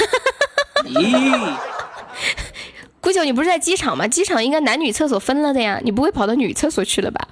[0.86, 1.56] 咦，
[3.04, 4.08] 姑九，你不是在机场吗？
[4.08, 7.28] 机场应该男女厕所分了的呀，你不会跑到女厕所去了吧？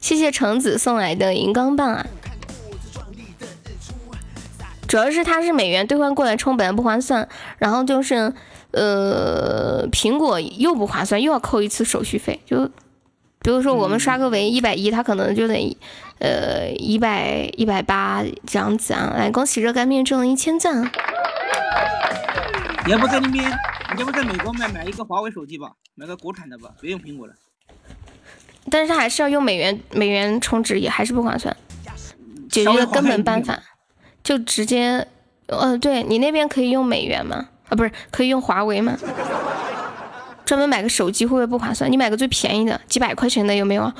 [0.00, 2.06] 谢谢橙子送来的荧光棒啊！
[4.88, 8.32] 主要是它是美元兑换过来充本来不划算，然后就是
[8.70, 12.70] 呃苹果又不划算，又要扣一次手续费，就。
[13.42, 15.76] 比如说我们刷个维一百一，他可能就得，
[16.18, 19.14] 呃一百一百八这样子啊。
[19.18, 20.82] 来，恭喜热干面中了一千赞。
[20.82, 20.90] 啊
[22.86, 23.44] 要不在里面，
[23.94, 27.34] 你要不在美国买买一个华为手机吧，买个国产的吧，别用苹果了。
[28.70, 31.54] 但是他还是要用美元美元充值，也还是不划算。
[32.48, 33.58] 解决的根本办法，
[34.22, 35.06] 就直接，
[35.46, 37.48] 呃，对你那边可以用美元吗？
[37.68, 38.96] 啊，不是，可以用华为吗？
[40.44, 41.90] 专门买个手机会不会不划算？
[41.90, 43.94] 你买个最便宜的，几百块钱的有没有啊？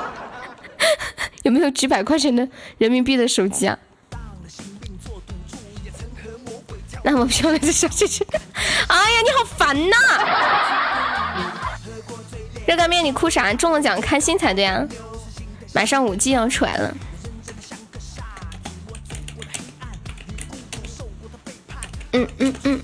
[1.44, 2.46] 有没有几百块钱的
[2.78, 3.78] 人民币的手机啊？
[7.04, 8.26] 那么漂亮的小姐姐，
[8.88, 9.96] 哎呀，你好烦呐！
[12.66, 13.52] 热干面，你哭啥？
[13.54, 14.84] 中了奖开心才对啊！
[15.72, 16.94] 马上五 G 要出来了。
[22.12, 22.80] 嗯嗯嗯。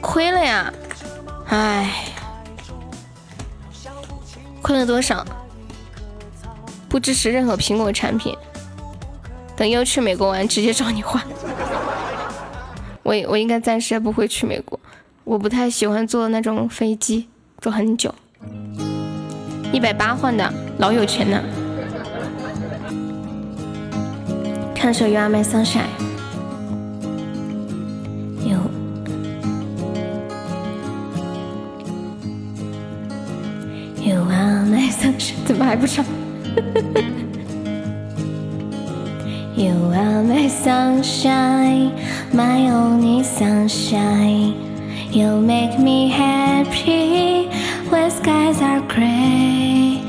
[0.00, 0.72] 亏了呀，
[1.48, 2.04] 哎，
[4.62, 5.24] 亏了多少？
[6.88, 8.36] 不支持任何苹果产品。
[9.56, 11.22] 等又去美国玩，直接找你换。
[13.08, 14.78] 我我应该暂时不会去美国，
[15.24, 17.26] 我不太喜欢坐那种飞机，
[17.58, 18.14] 坐很久。
[19.72, 21.42] 一百八换的，老有钱了。
[24.74, 25.86] 唱首《You Are My Sunshine》。
[28.46, 28.58] 有。
[34.04, 36.04] You Are My Sunshine，怎么还不唱
[39.58, 41.90] ？You are my sunshine,
[42.32, 44.54] my only sunshine.
[45.10, 47.48] You make me happy
[47.90, 50.00] when skies are gray.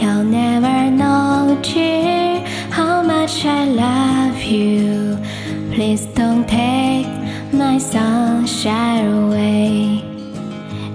[0.00, 5.16] You'll never know, dear, how much I love you.
[5.72, 7.06] Please don't take
[7.52, 10.02] my sunshine away.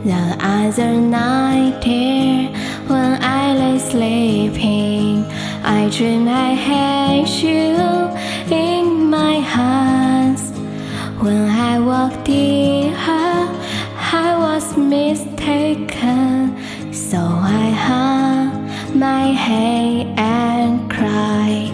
[0.03, 2.49] The other night, dear,
[2.89, 5.34] when I lay sleeping.
[5.67, 7.73] I dream I had you
[8.55, 10.51] in my hands.
[11.19, 13.49] When I walked in, her,
[14.13, 16.55] I was mistaken.
[16.93, 21.73] So I hung my head and cried.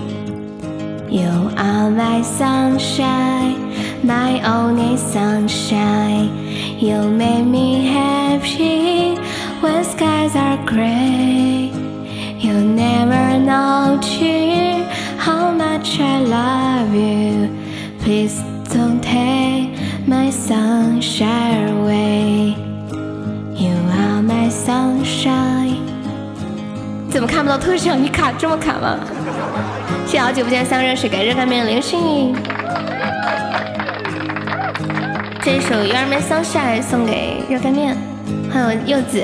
[1.12, 3.76] You are my sunshine,
[4.08, 6.32] my only sunshine.
[6.80, 9.18] You make me happy
[9.60, 11.71] when skies are gray.
[12.52, 14.86] You never know, dear,
[15.18, 17.50] how much I love you.
[18.04, 18.44] Please
[18.74, 19.70] don't take
[20.06, 22.58] my sunshine away.
[23.56, 25.78] You are my sunshine.
[27.10, 27.96] 怎么看不到特效？
[27.96, 29.00] 你卡这么卡吗？
[30.06, 32.36] 谢谢好久不见三热水给热干面零星。
[35.42, 37.96] 这首《You Are My Sunshine》送给热干面，
[38.52, 39.24] 还有柚子。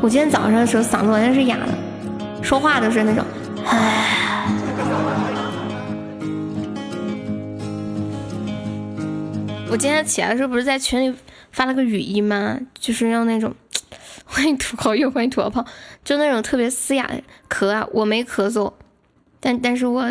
[0.00, 3.24] 我今天早上的时候嗓子完全是哑的，说话都是那种，
[3.66, 4.46] 唉。
[9.70, 11.14] 我今天起来的时候不是在群里
[11.50, 12.58] 发了个语音吗？
[12.78, 13.52] 就是让那种
[14.24, 15.66] 欢迎土豪又欢迎土豪胖，
[16.04, 17.20] 就那种特别嘶哑的
[17.50, 18.72] 咳啊，我没咳嗽，
[19.40, 20.10] 但但是我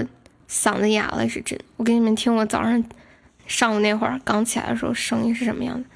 [0.50, 1.58] 嗓子哑了是真。
[1.78, 2.84] 我给你们听我早上
[3.48, 5.90] 上午那会儿刚起来的时候声音是什么样的。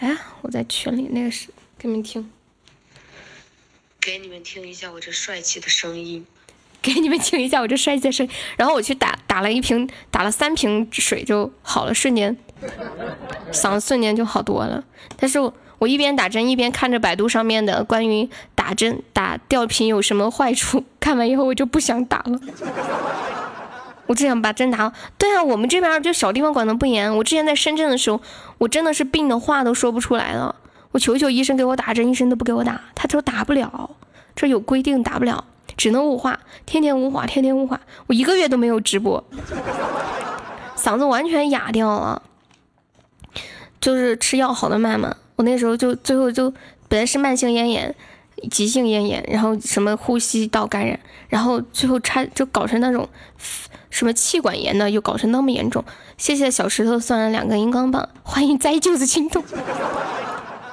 [0.00, 2.28] 哎呀，我在群里那个是给你们听，
[4.04, 6.26] 给你们听一下我这帅气的声音。
[6.82, 8.32] 给你们听一下我这帅气的声音。
[8.58, 12.36] 然后我去打打了一瓶，打了三瓶水就好了，瞬间
[13.50, 14.84] 嗓子瞬间就好多了。
[15.16, 22.38] 但是我我一边打针一边看着百度上面的关于打针打吊瓶有什么坏处，看完以后我就不想打了。
[24.06, 24.92] 我只想把针打。
[25.16, 27.16] 对啊，我们这边就小地方管的不严。
[27.16, 28.20] 我之前在深圳的时候，
[28.58, 30.54] 我真的是病的话都说不出来了。
[30.94, 33.90] 我求求医生给我打针，医生都不给我打，他说打不了，
[34.36, 35.44] 这有规定打不了，
[35.76, 37.80] 只能雾化，天天雾化，天天雾化。
[38.06, 39.24] 我一个月都没有直播，
[40.76, 42.22] 嗓子完全哑掉了，
[43.80, 45.16] 就是吃药好的慢嘛。
[45.34, 46.48] 我那时候就最后就
[46.88, 47.92] 本来是慢性咽炎、
[48.48, 53.08] 急性咽炎，然后什么呼吸道感染，然后最后差就搞成那种。
[53.90, 54.90] 什么气管炎呢？
[54.90, 55.84] 又搞成那么严重？
[56.16, 59.44] 谢谢小石头送了两个荧光棒，欢迎栽舅子心动。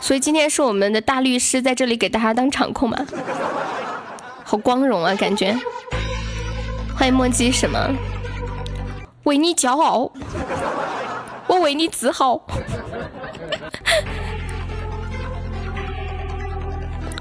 [0.01, 2.97] 所以今天是我们的大律师在这里给大家当场控嘛，
[4.43, 5.55] 好光荣啊，感觉。
[6.95, 7.95] 欢迎墨迹什么？
[9.23, 10.11] 为你骄傲，
[11.47, 12.41] 我为你自豪。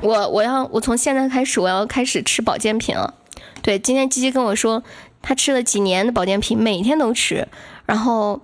[0.02, 3.14] 我我要我从现在开始我要开始吃保健品了。
[3.62, 4.82] 对，今天鸡鸡跟我说。
[5.22, 7.46] 他吃了几年的保健品，每天都吃，
[7.84, 8.40] 然后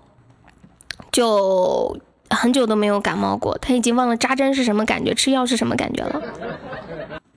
[1.11, 1.99] 就
[2.31, 3.57] 很久都没有感冒过。
[3.59, 6.23] 他已经忘了扎针是什么感觉，吃药是什么感觉了。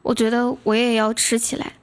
[0.02, 1.74] 我觉得我也要吃起来。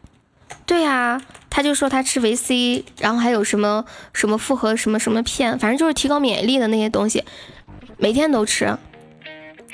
[0.65, 7.25] 对呀，他就说他吃维 C，然后还有什么什么复合什么什么片，反正就是提高免疫力的那些东西，
[7.99, 8.77] 每天都吃。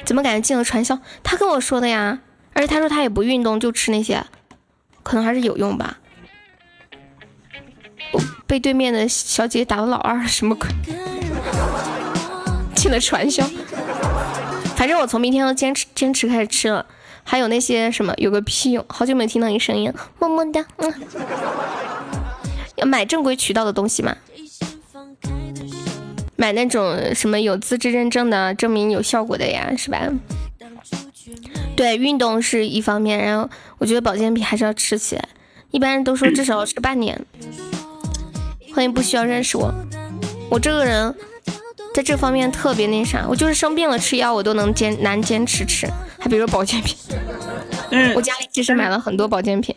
[0.05, 0.99] 怎么感觉进了传销？
[1.23, 2.19] 他跟我说的呀，
[2.53, 4.25] 而且他说他也不运动，就吃那些，
[5.03, 5.99] 可能还是有用吧。
[8.47, 10.69] 被对面的小姐姐打了老二，什么鬼？
[12.83, 13.49] 进了传销。
[14.75, 16.85] 反正我从明天要坚持坚持开始吃了。
[17.23, 20.93] 还有那些什么有个屁用，好久没听到你声音，么么哒，嗯。
[22.75, 24.17] 要买正规渠道的东西嘛，
[26.35, 30.01] 买那种什么有资质认证的，证明有效果的呀，是吧？
[31.77, 35.29] 对，运动是一方面，然后我觉得保健品还是要吃起来，
[35.71, 37.25] 一般人都说至少要吃半年。
[38.75, 39.73] 欢迎不需要认识我，
[40.51, 41.15] 我这个人
[41.95, 45.87] 在这方面特别那啥，我就是生病了吃药我都能坚难坚持吃，
[46.19, 46.97] 还比如保健品。
[48.17, 49.77] 我家里其实买了很多保健品。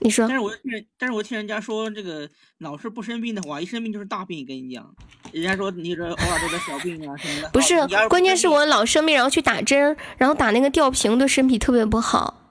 [0.00, 2.28] 你说，但是我听，但是我听人家说，这个
[2.58, 4.44] 老是不生病的话，一生病就是大病。
[4.44, 4.94] 跟你讲，
[5.30, 7.48] 人家说你这偶尔得个小病啊什么的。
[7.50, 7.76] 不是，
[8.08, 12.42] 关键是我老生病，然后去打针，然后打那个吊瓶，对身体特别不好。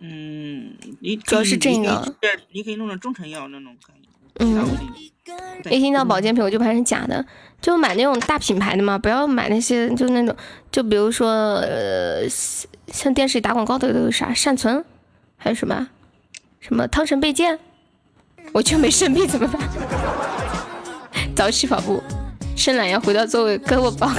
[0.00, 2.14] 嗯，你主要是这个。
[2.52, 4.08] 你可以弄成中成药那种可以。
[4.40, 4.66] 嗯。
[5.70, 7.24] 一听到保健品，我就怕是假的，
[7.60, 10.34] 就买那种大品牌的嘛，不要买那些就那种，
[10.70, 12.26] 就比如说呃，
[12.92, 14.84] 像电视里打广告的都有啥善存，
[15.36, 15.88] 还有什么？
[16.60, 17.58] 什么汤臣倍健，
[18.52, 19.62] 我却没生病怎么办？
[21.36, 22.02] 早起跑步，
[22.56, 24.10] 伸懒腰，回到座位，胳膊抱。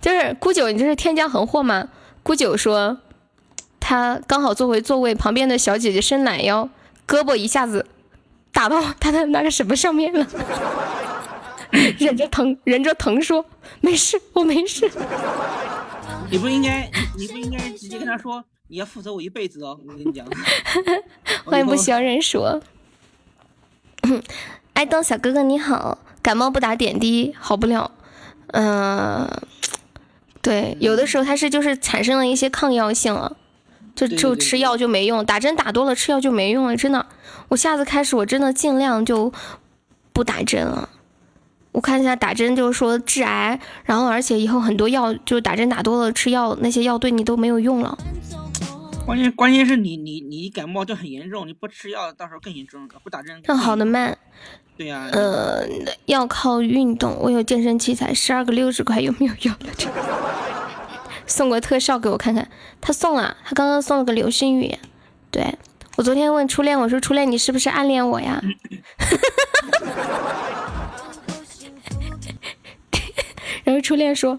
[0.00, 1.88] 就是姑九，你这是天降横祸吗？
[2.22, 2.98] 姑九说，
[3.88, 6.68] 他刚好坐回座位，旁边的小姐姐伸懒腰，
[7.06, 7.86] 胳膊一下子
[8.52, 10.26] 打到他的那个什么上面了，
[11.96, 13.46] 忍着疼，忍着疼说，
[13.80, 14.90] 没事，我没事。
[16.32, 19.78] 你不应该，你不应该直接跟他说，你要负责我一辈子哦！
[19.86, 20.26] 我跟你讲。
[21.46, 22.60] 欢迎不需要认识我。
[24.74, 27.92] 爱豆小哥哥你好，感冒不打点滴好不了。
[28.48, 29.30] 嗯，
[30.42, 33.36] 对，有的时候它是就是产生了一些抗药性了，
[33.96, 37.04] 就就吃药就没用，打针打多了吃药就没用了，真的。
[37.48, 39.32] 我下次开始我真的尽量就
[40.12, 40.88] 不打针了。
[41.72, 47.98] 我看一下打针就是说致癌，然后而且以后很多药就是打针打多了，吃药那些药对你都没有用了。
[49.04, 54.18] 关键关键是你你你感冒就很严重，你不吃药到时候更严重，不打针更好的慢。
[54.76, 55.08] 对呀。
[55.12, 55.64] 呃，
[56.06, 57.16] 要靠运动。
[57.20, 59.68] 我有健身器材，十二个六十块，有没有要的？
[61.26, 62.48] 送个特效给我看看。
[62.80, 64.78] 他送了，他刚刚送了个流星雨。
[65.30, 65.54] 对
[65.96, 68.40] 我昨天问初恋，我说初恋你是不是暗恋我呀？
[73.64, 74.38] 然后初恋说：“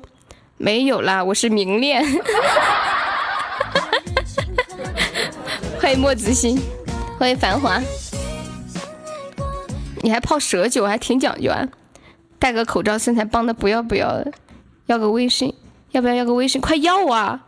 [0.58, 2.04] 没有啦，我是明恋。
[5.82, 6.60] ”欢迎墨子心，
[7.20, 7.82] 欢迎繁华。
[10.02, 11.68] 你还泡蛇酒，还挺讲究啊！
[12.40, 14.32] 戴个口罩，身材棒的不要不要的。
[14.86, 15.54] 要个微信，
[15.98, 16.62] 要不要要个微信？
[16.62, 17.40] 快要啊！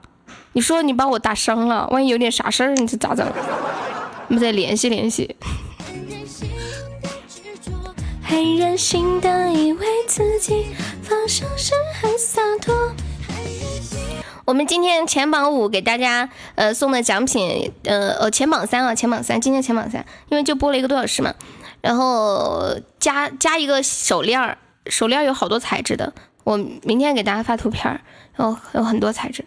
[0.53, 3.23] 你说你把我打伤了，万一有点啥事儿，你这咋整？
[4.27, 5.35] 我们再联系联系。
[8.23, 10.65] 很任性的以为自己
[11.03, 12.73] 放手时很洒脱。
[14.45, 21.35] 我们今天前榜五给大家呃送的奖品，呃呃前榜三啊前榜三，今天前榜三，因为就播了一个多小时嘛，
[21.81, 26.13] 然后加加一个手链儿，手链有好多材质的，
[26.49, 28.01] 我明天给大家发图片，
[28.33, 29.45] 然后有很多材质，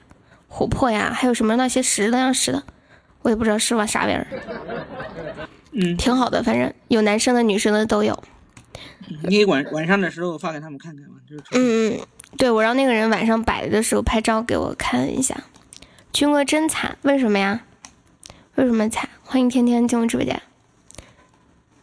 [0.49, 2.63] 琥珀呀，还有什么那些石那样石的，
[3.23, 4.27] 我也不知道是玩啥玩意儿，
[5.73, 8.23] 嗯，挺好的，反正有男生的女生的都有。
[9.25, 12.07] 你晚晚上的时候发给他们看看嘛，就是嗯嗯，
[12.39, 15.37] 对我让那个人晚上摆的时候拍照给我看一下。
[16.13, 17.63] 军哥真惨，为什么呀？
[18.55, 19.09] 为什么惨？
[19.25, 20.41] 欢迎天天进入直播间。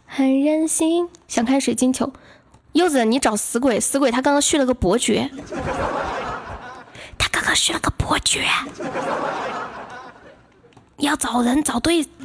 [0.05, 2.13] 很任性，想看水晶球。
[2.73, 5.29] 柚子，你找死鬼，死鬼他刚刚续了个伯爵，
[7.17, 8.45] 他刚刚续了个伯爵，
[10.97, 12.05] 你要找人找对。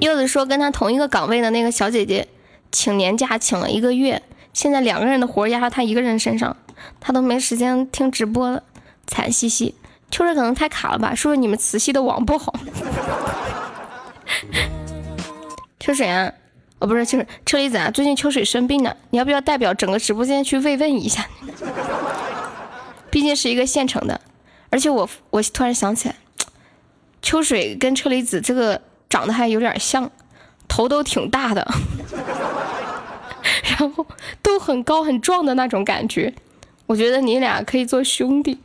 [0.00, 2.26] 柚子说，跟他同一个岗位的那个小姐姐，
[2.70, 4.22] 请年假请了一个月，
[4.52, 6.56] 现在两个人的活压到他一个人身上，
[7.00, 8.62] 他都没时间听直播了，
[9.06, 9.74] 惨兮兮。
[10.12, 11.12] 秋水可能太卡了吧？
[11.14, 12.54] 是不是你们磁系的网不好？
[15.80, 16.32] 秋水啊，
[16.78, 21.26] 哦不是秋水，车厘子啊，最近秋水生病了，你要不要代表整个直播间去慰问一下？
[23.10, 24.20] 毕竟是一个县城的，
[24.70, 26.14] 而且我我突然想起来，
[27.20, 28.80] 秋水跟车厘子这个。
[29.12, 30.10] 长得还有点像，
[30.66, 31.70] 头都挺大的，
[33.78, 34.06] 然后
[34.40, 36.32] 都很高很壮的那种感觉。
[36.86, 38.58] 我觉得你俩可以做兄弟。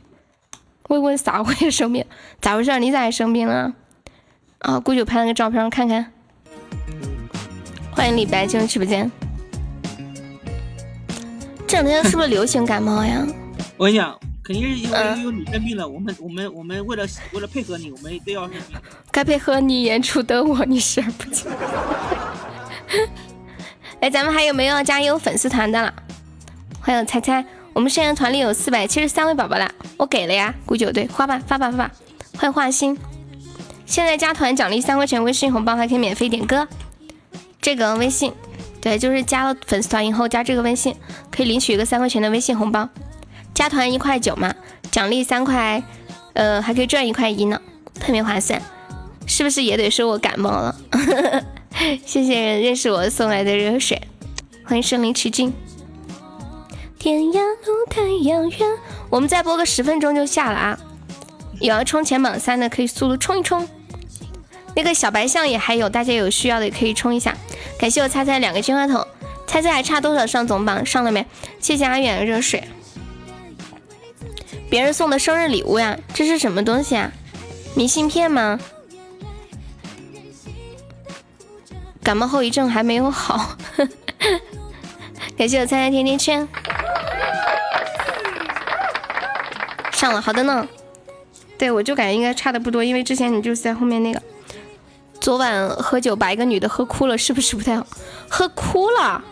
[0.88, 2.04] 问问啥会生病？
[2.40, 2.78] 咋回事？
[2.78, 3.72] 你咋还生病了？
[4.58, 6.12] 啊，姑九拍了个照片看看。
[7.92, 9.10] 欢迎李白进入直播间。
[11.66, 13.26] 这两天是不是流行感冒呀？
[13.76, 14.18] 我跟你讲。
[14.42, 18.80] 肯定是因为嗯有你生病了，我们我们我们为了为了配合你，我们都要生病。
[19.12, 21.52] 该配合你演出的我，你视而不见。
[24.00, 25.92] 哎，咱们还有没有要加入粉丝团的了？
[26.80, 27.44] 欢迎猜猜，
[27.78, 31.92] 我们现在团里有四百七十三位宝宝了，我给了呀，古九队花吧发吧发吧，
[32.36, 32.98] 欢迎画心。
[33.86, 36.66] 现在加团奖励三块钱微信红包，还可以免费点歌。
[37.62, 38.32] 这个微信，
[38.80, 40.96] 对，就是加了粉丝团以后加这个微信，
[41.30, 42.88] 可以领取一个三块钱的微信红包。
[43.54, 44.52] 加团一块九嘛，
[44.90, 45.80] 奖励三块，
[46.32, 47.62] 呃，还可以赚一块一呢，
[48.00, 48.60] 特别划算。
[49.24, 50.74] 是不是也得说我感冒了？
[52.04, 54.02] 谢谢认识我送来的热水，
[54.64, 55.54] 欢迎身临其境。
[56.98, 58.58] 天涯路太遥远，
[59.08, 60.78] 我们再播个十分钟就下了啊！
[61.60, 63.68] 有要冲前榜三的可以速度冲一冲。
[64.74, 67.36] 那个小白象也还有，大家有需要的也可以冲一下。
[67.78, 69.06] 感谢我猜猜两个金话筒，
[69.46, 70.84] 猜猜还差多少上总榜？
[70.84, 71.24] 上了没？
[71.60, 72.64] 谢谢阿远的热水。
[74.68, 77.12] 别人送的生日礼物呀，这是什么东西啊？
[77.74, 78.58] 明信片吗？
[82.02, 83.56] 感冒后遗症还没有好，
[85.38, 86.48] 感谢我猜猜甜甜圈
[89.92, 90.66] 上了，好的呢。
[91.56, 94.20] 对，我就感觉应该差的不多，因为之前你就是在后面那个，
[95.20, 97.86] 昨晚喝酒把一个女的喝哭了，是不是不太好？
[98.28, 99.22] 喝哭了，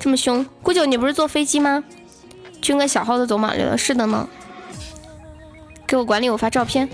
[0.00, 0.44] 这么凶？
[0.62, 1.84] 顾九，你不是坐飞机吗？
[2.62, 4.26] 军哥小号都走马里了，是的呢。
[5.86, 6.88] 给我管理，我发照片，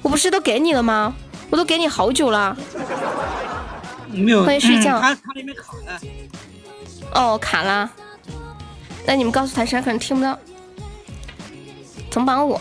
[0.00, 1.14] 我不是都给你了吗？
[1.50, 2.56] 我都给你好久了。
[4.10, 5.20] 没有，欢迎睡觉他他。
[7.14, 7.90] 哦，卡了。
[9.06, 10.38] 那你们告诉他，他可能听不到。
[12.10, 12.60] 总榜五，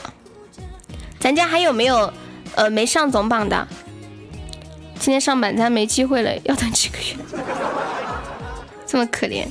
[1.19, 2.11] 咱家还有没有
[2.55, 3.67] 呃没上总榜的？
[4.99, 7.15] 今天上榜咱没机会了，要等几个月。
[8.85, 9.45] 这么可怜。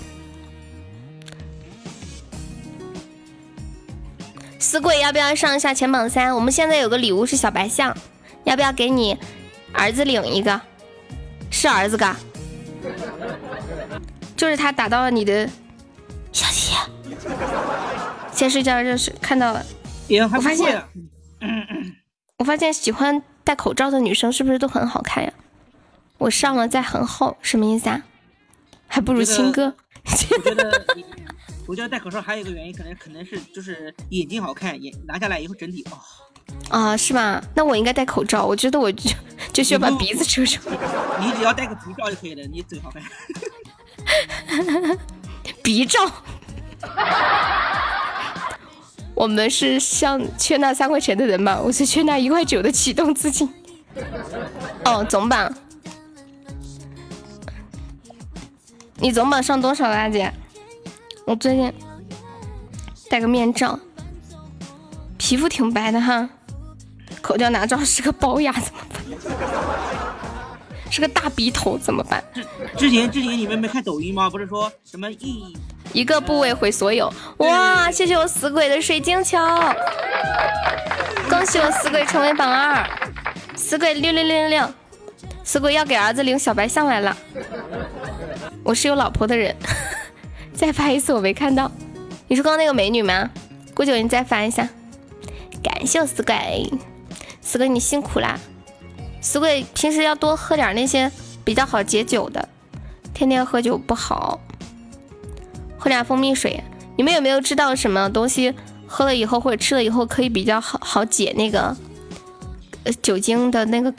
[4.58, 6.34] 死鬼要不要上一下前榜三？
[6.34, 7.96] 我们现在有个礼物是小白象，
[8.44, 9.16] 要不要给你
[9.72, 10.60] 儿子领一个？
[11.50, 12.16] 是儿子嘎，
[14.36, 15.48] 就是他打到了你的
[16.32, 16.76] 小姐。
[18.32, 19.64] 先睡觉热水看到了，
[20.08, 20.82] 我发现
[21.40, 21.92] 嗯嗯。
[22.38, 25.32] 我发现喜欢戴口罩的女生是不是都很好看呀？
[26.18, 28.02] 我上了再很厚，什么意思啊？
[28.86, 29.74] 还不如亲哥。
[30.04, 30.84] 我觉得，
[31.66, 35.98] 我觉得戴口罩还有一个原因，可能可能是就是眼睛好看，眼拿下来以后整体哦。
[36.68, 37.42] 啊，是吧？
[37.54, 38.44] 那我应该戴口罩。
[38.44, 39.10] 我觉得我就
[39.52, 40.60] 就需要把鼻子遮住。
[41.20, 43.02] 你只要戴个口罩就可以了，你最好看。
[45.62, 46.00] 鼻罩。
[49.14, 51.58] 我们是像缺那三块钱的人吗？
[51.62, 53.48] 我是缺那一块九的启动资金。
[54.84, 55.52] 哦，总榜，
[58.96, 60.32] 你总榜上多少了，阿姐？
[61.26, 61.72] 我最近
[63.08, 63.80] 戴个面罩，
[65.16, 66.28] 皮肤挺白的哈。
[67.22, 69.02] 口罩拿照是个龅牙怎么办？
[70.90, 72.22] 是个大鼻头怎么办？
[72.76, 74.30] 之前之前你们没看抖音吗？
[74.30, 75.56] 不是说什么一
[75.92, 77.12] 一个部位毁所有。
[77.38, 77.90] 哇！
[77.90, 79.38] 谢谢我死鬼的水晶球，
[81.28, 82.88] 恭喜我死鬼成为榜二，
[83.54, 84.74] 死鬼六六六六六，
[85.44, 87.16] 死鬼要给儿子领小白象来了。
[88.62, 89.54] 我是有老婆的人，
[90.54, 91.70] 再发一次我没看到。
[92.28, 93.30] 你说刚刚那个美女吗？
[93.74, 94.68] 郭九，你再发一下。
[95.62, 96.70] 感谢我死鬼，
[97.40, 98.38] 死鬼你辛苦啦。
[99.26, 101.10] 死鬼平时要多喝点那些
[101.44, 102.48] 比较好解酒的，
[103.12, 104.38] 天天喝酒不好。
[105.76, 106.62] 喝点蜂蜜水。
[106.96, 108.54] 你们有没有知道什么东西
[108.86, 111.76] 喝了以后或者吃了以后可以比较好好解那个
[112.84, 113.92] 呃酒精的那个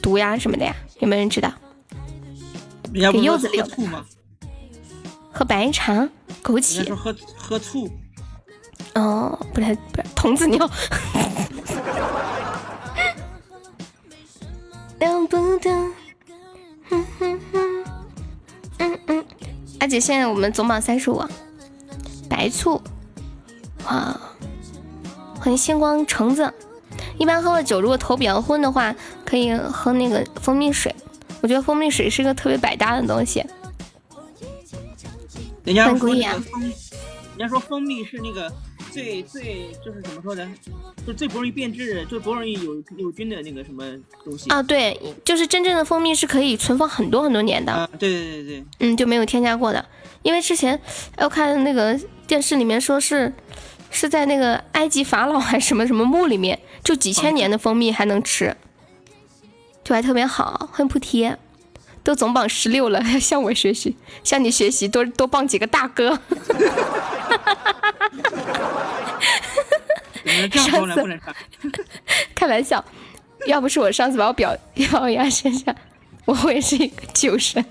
[0.00, 0.72] 毒呀什么的呀？
[1.00, 1.52] 有没有人知道？
[2.94, 4.04] 给柚子领喝醋吗？
[5.32, 6.08] 喝白茶、
[6.44, 7.90] 枸杞喝喝醋，
[8.94, 10.70] 哦，不太不是童子尿。
[15.00, 15.70] 等不得，
[16.90, 17.84] 哼哼哼，
[18.76, 19.24] 嗯嗯。
[19.78, 21.24] 阿姐，现在我们总榜三十五，
[22.28, 22.78] 白醋，
[23.86, 24.20] 哇，
[25.38, 26.52] 欢迎星光橙子。
[27.16, 28.94] 一般喝了酒，如果头比较昏的话，
[29.24, 30.94] 可以喝那个蜂蜜水。
[31.40, 33.42] 我觉得蜂蜜水是个特别百搭的东西。
[35.64, 36.72] 人家说很贵呀那个蜂，人
[37.38, 38.52] 家说蜂蜜是那个
[38.90, 40.52] 最最就是怎么说呢，
[41.06, 43.84] 就最不容易变质，最不容易有有菌的那个什么
[44.24, 47.72] 东西啊，对，就是真正的蜂蜜是可以存放很多很多年的。
[47.72, 49.84] 啊，对对对对，嗯，就没有添加过的。
[50.22, 50.78] 因为之前
[51.16, 53.32] 哎我看那个电视里面说是
[53.90, 58.54] 是在那个埃及法老还是什么什么墓里面，就几千年的蜂蜜还能吃，
[59.82, 60.68] 就还特别好。
[60.72, 61.30] 欢迎菩提，
[62.02, 66.18] 都总榜十六了， 向我学习，向你学习，多多傍几个大哥。
[70.52, 71.20] 上。
[72.34, 72.82] 开玩笑，
[73.46, 75.74] 要不是我上次把我表 表压身上，
[76.24, 77.64] 我会是一个酒神。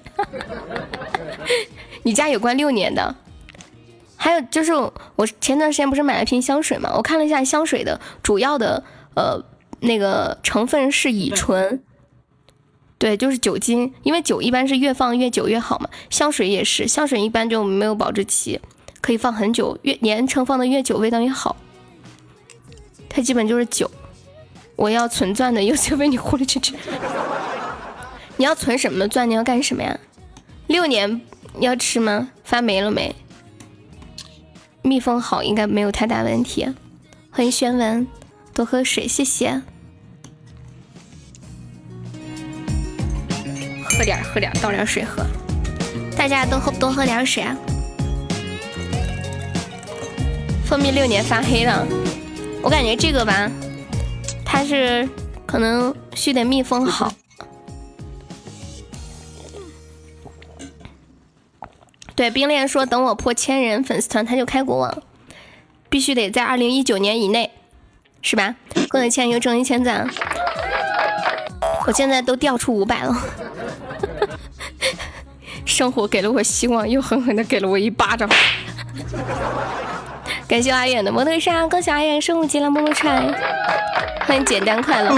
[2.04, 3.16] 你家有关六年的？
[4.16, 6.92] 还有就是我前段时间不是买了瓶香水嘛？
[6.96, 8.84] 我看了一下香水的主要的
[9.16, 9.42] 呃
[9.80, 11.82] 那个成分是乙醇，
[13.00, 15.90] 对，就是酒精，因为酒一般是越放越久越好嘛。
[16.10, 18.60] 香水也是，香水一般就没有保质期，
[19.02, 21.56] 可以放很久，越年成放的越久，味道越好。
[23.08, 23.90] 它基本就是酒。
[24.76, 26.74] 我要存钻的，又就被你忽略去吃。
[28.38, 29.30] 你要存什么钻？
[29.30, 30.00] 你要干什么呀？
[30.68, 31.22] 六年
[31.60, 32.30] 要吃吗？
[32.44, 33.16] 发霉了没？
[34.82, 36.68] 密封好，应该没有太大问题。
[37.32, 38.08] 欢迎轩文，
[38.54, 39.62] 多喝水，谢谢。
[44.00, 45.26] 喝点喝点倒点水喝。
[46.18, 47.54] 大家都喝多喝点水啊。
[50.66, 51.86] 蜂蜜六年发黑了，
[52.62, 53.52] 我感觉这个吧，
[54.46, 55.10] 它是
[55.46, 57.12] 可能需得密封好。
[62.16, 65.04] 对，冰恋说等我破千人粉丝团，他就开国王，
[65.90, 67.52] 必须得在二零一九年以内，
[68.22, 68.56] 是吧？
[68.90, 70.08] 过了千又挣一千赞，
[71.86, 73.49] 我现在都掉出五百了。
[75.70, 78.28] 生活给了我希望，又狠狠的给了我一巴掌。
[80.48, 83.22] 感谢阿远的摩托车，恭喜阿远升五级了，么么踹！
[84.26, 85.18] 欢迎简单快乐。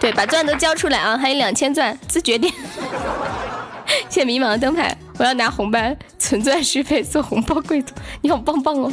[0.00, 2.52] 对，把钻都交出来啊，还有两千钻，自觉点。
[4.08, 4.96] 谢迷茫的灯牌。
[5.18, 5.78] 我要拿红包
[6.18, 8.92] 存钻续费做红包贵族，你好棒棒哦！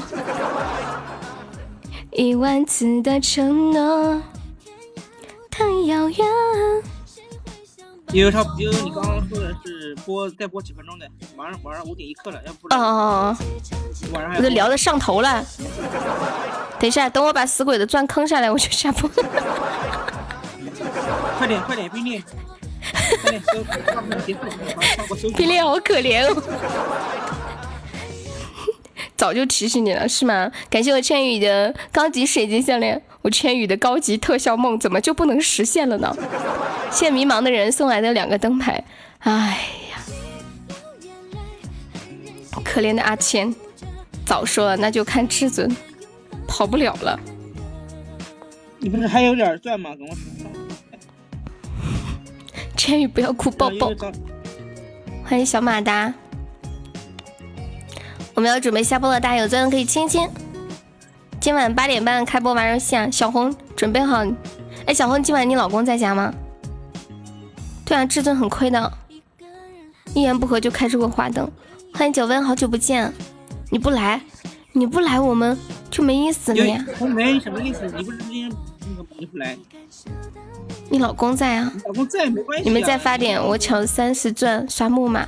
[2.11, 4.21] 一万次的承诺
[5.51, 6.25] 太遥远。
[8.13, 12.67] 悠悠超悠悠，你刚刚说的是播再播几分钟的，马上晚上五点一刻了，要不？
[12.67, 13.37] 哦哦哦！
[14.13, 15.43] 晚上我都聊的上头了。
[16.79, 19.09] 等一下，等我把死鬼的钻坑下来，我就下播。
[21.39, 22.21] 快点快点，冰烈！
[24.25, 24.37] 冰
[25.35, 26.35] 冰好可怜哦，
[29.15, 30.51] 早就提醒你了是吗？
[30.69, 36.15] 感谢我千羽的高级水晶项链，我千羽的高级特效梦怎么就不能实现了呢？
[36.91, 38.83] 谢迷茫的人送来的两个灯牌，
[39.19, 39.57] 哎
[39.91, 39.97] 呀，
[42.63, 43.53] 可怜的阿千，
[44.25, 45.75] 早说了那就看至尊，
[46.47, 47.19] 跑不了了。
[48.79, 49.95] 你不是还有点钻吗？
[49.95, 50.21] 跟我说。
[52.75, 53.93] 千羽不要哭，抱抱！
[55.23, 56.13] 欢迎小马达，
[58.35, 60.27] 我们要准备下播了，大家有钻的可以亲亲。
[61.39, 64.25] 今晚八点半开播玩游戏啊，小红准备好。
[64.87, 66.33] 哎，小红，今晚你老公在家吗？
[67.85, 68.91] 对啊，至尊很亏的，
[70.15, 71.49] 一言不合就开这个花灯。
[71.93, 73.13] 欢迎九温，好久不见，
[73.69, 74.19] 你不来，
[74.71, 75.55] 你不来我们
[75.91, 76.83] 就没意思了呀。
[76.99, 79.55] 我没什么意思，你不是今天那个你不来？
[80.89, 81.71] 你老公在啊？
[81.85, 82.63] 老公在没关系。
[82.63, 85.27] 你们再发点，我抢三十钻刷木马。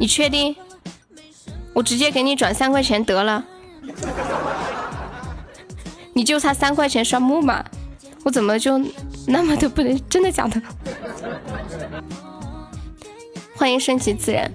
[0.00, 0.56] 你确定？
[1.74, 3.44] 我直接给你转三块钱得了。
[6.14, 7.64] 你就差三块钱刷木马，
[8.22, 8.80] 我怎么就
[9.26, 10.00] 那么的不能？
[10.08, 10.62] 真的假的？
[13.56, 14.50] 欢迎顺其自然。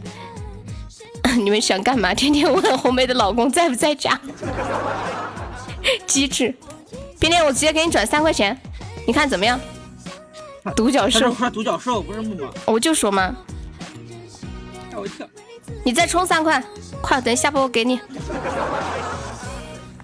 [1.37, 2.13] 你们想干嘛？
[2.13, 4.19] 天天问红梅的老公在不在家？
[6.07, 6.55] 机智。
[7.19, 8.57] 冰天，我直接给你转三块钱，
[9.05, 9.59] 你看怎么样？
[10.75, 13.35] 独角兽，独角兽不是木马，我就说嘛，
[14.89, 15.27] 吓我一跳。
[15.83, 16.63] 你再充三块，
[17.01, 17.99] 快，等下播我给你。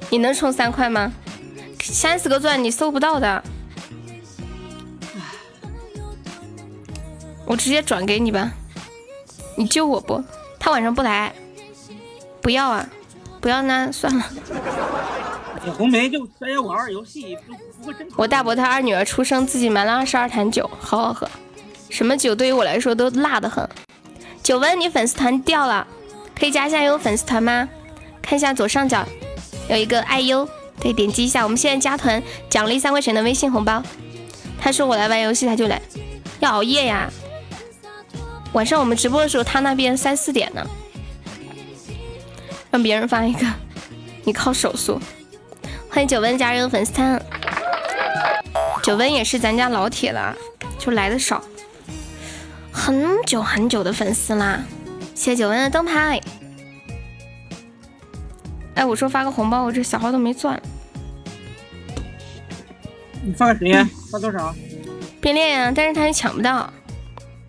[0.10, 1.12] 你能充三块吗？
[1.82, 3.44] 三十个钻你搜不到的，
[7.46, 8.52] 我直接转给你吧。
[9.56, 10.24] 你救我不？
[10.60, 11.34] 他晚上不来，
[12.42, 12.88] 不要啊，
[13.40, 14.26] 不要那算了。
[15.78, 16.20] 红梅就
[16.64, 17.38] 玩玩游戏。
[18.16, 21.30] 我大伯他二女儿出生，自己买了二十二坛酒，好好喝。
[21.90, 23.68] 什么酒对于我来说都辣的很。
[24.46, 25.88] 九温，你粉丝团掉了，
[26.40, 27.68] 可以加一下有粉丝团吗？
[28.22, 29.04] 看一下左上角
[29.68, 30.48] 有一个爱优，
[30.80, 31.42] 对，点击一下。
[31.42, 33.82] 我们现在加团，奖励三块钱的微信红包。
[34.62, 35.82] 他说我来玩游戏，他就来。
[36.42, 37.10] 要熬夜呀？
[38.54, 40.64] 晚上我们直播的时候，他那边三四点呢。
[42.70, 43.48] 让别人发一个，
[44.26, 45.02] 你靠手速。
[45.90, 47.20] 欢迎九温加入粉丝团，
[48.84, 50.36] 九温也是咱家老铁了，
[50.78, 51.44] 就来的少，
[52.76, 54.62] 很久很久的粉丝啦。
[55.16, 56.22] 谢谢九恩的灯牌。
[58.76, 60.62] 哎，我说发个红包，我这小号都没钻。
[63.24, 63.90] 你发个谁呀？
[64.12, 64.54] 发多少？
[65.22, 66.72] 变恋呀，但是他也抢不到。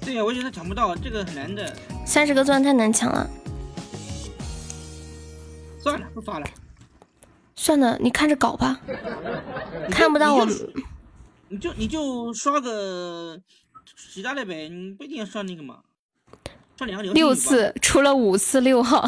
[0.00, 1.74] 对呀，我觉得他抢不到，这个很难的。
[2.06, 3.28] 三十个钻太难抢了。
[5.82, 6.46] 算了，不发了。
[7.56, 8.80] 算了，你看着搞吧，
[9.90, 10.46] 看不到我。
[11.48, 13.38] 你就你就刷个
[14.16, 15.74] 其他的呗，你不一定要上那个嘛。
[16.78, 19.06] 上两个六次，出了五次六号。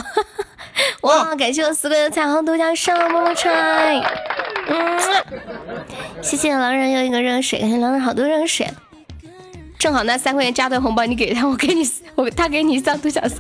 [1.01, 3.97] 哇，感谢我四哥的彩虹独角兽，么么踹。
[4.69, 5.01] 嗯，
[6.21, 8.69] 谢谢狼人又一个热水，感谢狼人好多热水。
[9.79, 11.83] 正好那三块钱加的红包你给他，我给你
[12.15, 13.35] 我他给你上独角兽。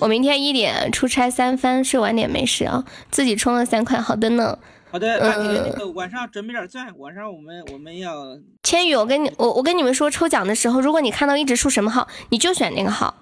[0.00, 2.84] 我明天一点出差三番，睡晚点没事啊。
[3.10, 4.58] 自己充了三块，好的呢。
[4.92, 6.86] 好的，那个晚上准备点钻。
[6.98, 13.14] 晚上我们我们要千羽，我跟你我我跟你们说，抽奖的时候，如果你看到一直出什么号，你就选那个号，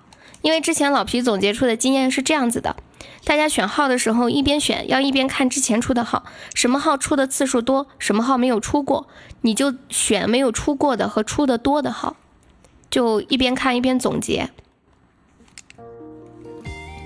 [0.43, 2.75] 因为之前老皮总结出的经验是这样子的：
[3.25, 6.25] 大家选号的时候，一边选要一边看之前出的号，
[6.55, 9.07] 什么号出的次数多，什么号没有出过，
[9.43, 12.17] 你就选没有出过的和出的多的号，
[12.91, 14.51] 就一边看一边总结。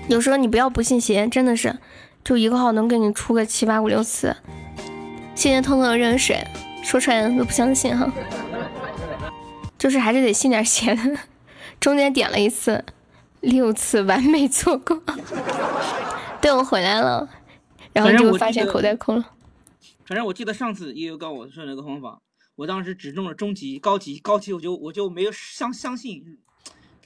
[0.07, 1.77] 有时候你不要不信邪，真的是。
[2.25, 4.35] 就一个号能给你出个七八五六次，
[5.35, 6.43] 谢谢通通的热水，
[6.83, 8.11] 说出来都不相信哈。
[9.77, 11.19] 就是还是得信点邪的，
[11.79, 12.83] 中间点了一次，
[13.41, 14.99] 六次完美错过。
[16.41, 17.29] 对我回来了，
[17.93, 19.33] 然后就发现口袋空了。
[20.07, 22.19] 反正我记得上次悠悠告我说那个方法，
[22.55, 26.39] 我当时只中了中级、高级、高级，我就我就没有相相信。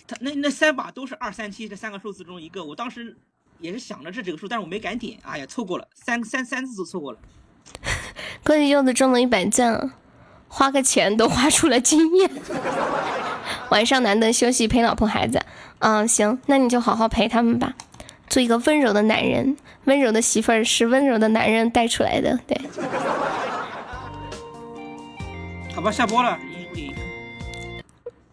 [0.08, 3.18] 他那那三把都是二三七这三个数字中一个，我当时。
[3.60, 5.18] 也是想着这几个数，但是我没敢点。
[5.24, 7.20] 哎呀，错过了，三三三次都错过了。
[8.44, 9.92] 恭喜柚子中了一百钻，
[10.48, 12.32] 花个钱都花出了经验。
[13.70, 15.42] 晚上难得休息，陪老婆孩子。
[15.80, 17.76] 嗯，行，那你就好好陪他们吧，
[18.28, 19.56] 做一个温柔的男人。
[19.86, 22.60] 温柔的媳妇儿是温柔的男人带出来的，对。
[25.76, 26.38] 好吧，下播了。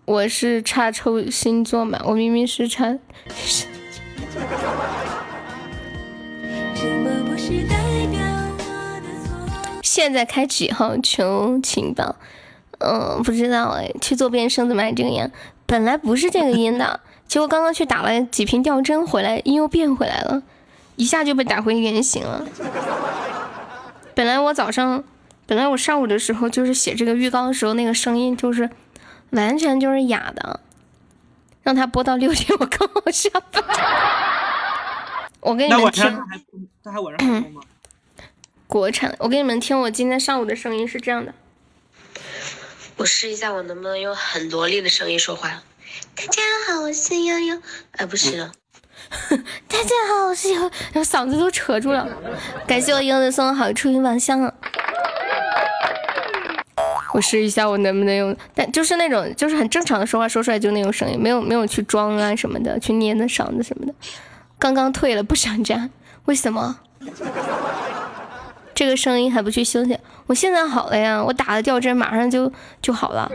[0.05, 2.97] 我是差抽星座嘛，我明明是差。
[9.82, 12.16] 现在开几号求情报？
[12.78, 13.90] 嗯，不知道哎。
[14.00, 15.30] 去做变声怎么还这个样？
[15.64, 20.42] 本来不是这个音的，结果刚刚去打了几瓶吊针回来，音又变回来了，
[20.96, 22.46] 一下就被打回原形了。
[24.14, 25.02] 本来我早上，
[25.46, 28.68] 本来我上午的时候就是写这个预告的时候，那个声音就是
[29.30, 30.60] 完全就是哑的，
[31.62, 33.64] 让他播到六点，我刚好下班。
[35.40, 36.22] 我给你们听，
[36.86, 37.60] 他还晚上吗？
[38.68, 41.34] 国产，我给你们听，我今天上午的声音是这样的。
[42.96, 45.64] 我试一下，我能不能用很萝莉的声音说话？
[46.14, 47.60] 大家好，我是悠悠。
[47.90, 48.52] 哎，不是了。
[49.66, 52.08] 大家好，我是悠悠，嗓子都扯住了。
[52.68, 54.54] 感谢我悠悠送的好处音宝箱。
[57.14, 58.36] 我试一下，我能不能用？
[58.54, 63.92] 但就是那种，就是很正常的说话，说出来就那种声音，没有没有去装啊什么的，去捏那嗓子什么的。
[64.56, 65.90] 刚刚退了，不想加，
[66.27, 66.78] 为什么？
[68.74, 69.98] 这个声音还不去休息？
[70.27, 73.31] 我现在好了呀，我打了吊针，马上就就好了，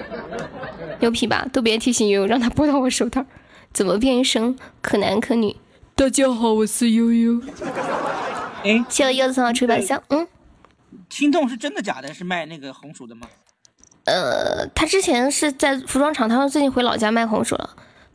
[1.00, 1.46] 牛皮吧？
[1.52, 3.26] 都别提醒悠悠，让他拨到我手套。
[3.74, 4.56] 怎么变声？
[4.82, 5.56] 可男可女？
[5.96, 7.42] 大家好，我是悠悠。
[8.64, 10.02] 哎，谢谢柚子送的吹板香。
[10.10, 10.28] 嗯，
[11.10, 12.14] 心动是真的假的？
[12.14, 13.28] 是卖那个红薯的吗？
[14.04, 17.70] 呃，他之前是在服装厂，他说最近回老家卖红薯了。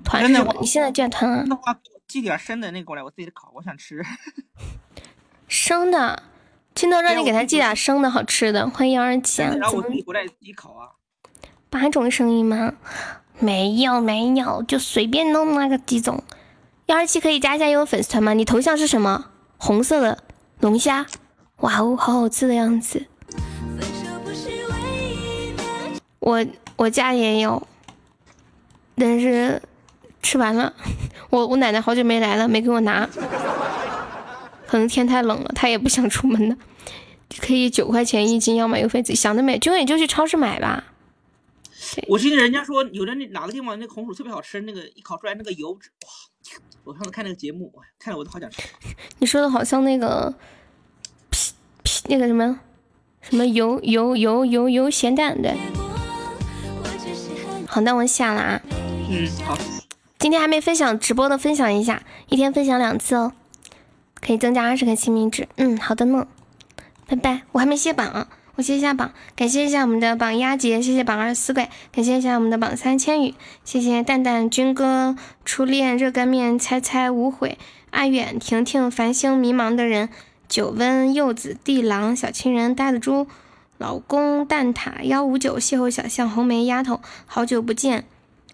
[0.04, 0.54] 团是什么？
[0.60, 1.76] 你现在建团啊？
[2.08, 4.00] 寄点生的那过来，我自己烤，我想吃。
[5.48, 6.22] 生的，
[6.74, 8.70] 青豆让你给他寄点生的好吃的。
[8.70, 9.52] 欢迎幺二七啊！
[9.58, 10.90] 然后我自己回来自己烤啊。
[11.68, 12.74] 八种声音吗？
[13.40, 16.22] 没有没有，就随便弄那个几种。
[16.86, 18.34] 幺二七可以加一下悠悠粉丝团吗？
[18.34, 19.26] 你头像是什么？
[19.58, 20.22] 红色的
[20.60, 21.06] 龙虾，
[21.56, 23.06] 哇哦，好好吃的样子。
[26.20, 26.46] 我
[26.76, 27.66] 我家也有，
[28.94, 29.60] 但是。
[30.26, 30.74] 吃完了，
[31.30, 33.08] 我我奶奶好久没来了，没给我拿，
[34.66, 36.56] 可能天太冷了，她也不想出门的。
[37.40, 40.82] 可以九块钱一斤，要买邮费自己想得美，就你就去超市买吧。
[42.08, 46.08] 我听人家说，有的那哪个地方那个红薯特别好吃，那个一烤出来那个油脂，哇！
[46.82, 48.62] 我上次看那个节目，看了我都好想吃。
[49.20, 50.34] 你说的好像那个，
[51.30, 51.52] 皮
[51.84, 52.58] 皮那个什么
[53.20, 55.54] 什么油油油油油咸蛋对。
[57.68, 58.60] 好，那我下了啊。
[59.08, 59.56] 嗯，好。
[60.18, 63.32] 今天还没分享直播的，分享一下，一天分享两次哦，
[64.20, 65.46] 可以增加二十个亲密值。
[65.56, 66.26] 嗯，好的呢，
[67.06, 67.42] 拜拜。
[67.52, 73.34] 我还没卸榜，啊我卸一下榜，感谢一下我们的榜一阿杰，谢谢榜二死鬼，感谢一下我们的榜三千羽，
[73.64, 75.14] 谢谢蛋蛋军哥
[75.44, 77.58] 初恋热干面猜猜无悔
[77.90, 80.08] 阿远婷婷繁星迷茫的人
[80.48, 83.26] 九温柚子地狼小情人呆的猪
[83.76, 88.06] 老公蛋挞幺五九邂逅小象红梅丫头好久不见。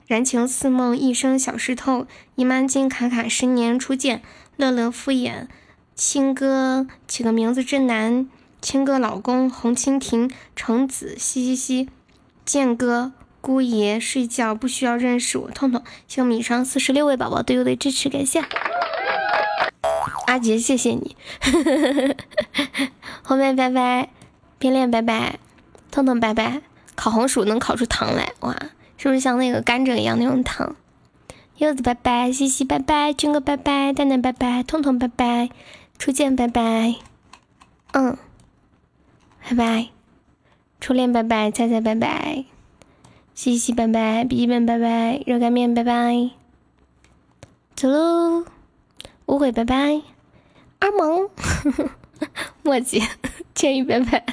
[0.06, 2.06] 燃情似梦，一生小石头。
[2.34, 4.22] 姨妈巾卡卡，十年初见。
[4.56, 5.46] 乐乐敷衍，
[5.94, 8.28] 青哥起个名字真难。
[8.60, 11.88] 青哥老公红蜻蜓橙子嘻嘻嘻，
[12.44, 15.50] 剑哥姑爷睡觉不需要认识我。
[15.50, 18.44] 痛痛，谢米上四十六位宝宝对我的支持，感谢。
[20.26, 21.16] 阿杰，谢谢你。
[23.22, 24.10] 后面拜拜，
[24.58, 25.38] 变脸拜拜，
[25.90, 26.60] 痛痛拜拜。
[26.94, 28.54] 烤红薯能烤出糖来，哇，
[29.02, 30.76] 是不是像那个甘蔗一样那种糖？
[31.56, 35.50] 柚子拜拜，西西拜拜，军哥拜拜，蛋蛋拜拜，痛痛拜拜，
[35.98, 36.94] 初见拜拜，
[37.94, 38.16] 嗯。
[39.42, 39.88] 拜拜，
[40.80, 42.44] 初恋拜拜，菜菜拜拜，
[43.34, 46.30] 西西拜拜，笔记本拜拜，热干面拜拜，
[47.74, 48.44] 走喽，
[49.26, 50.00] 误会拜拜，
[50.78, 51.28] 二萌，
[52.62, 53.02] 墨迹，
[53.52, 54.24] 千羽拜拜。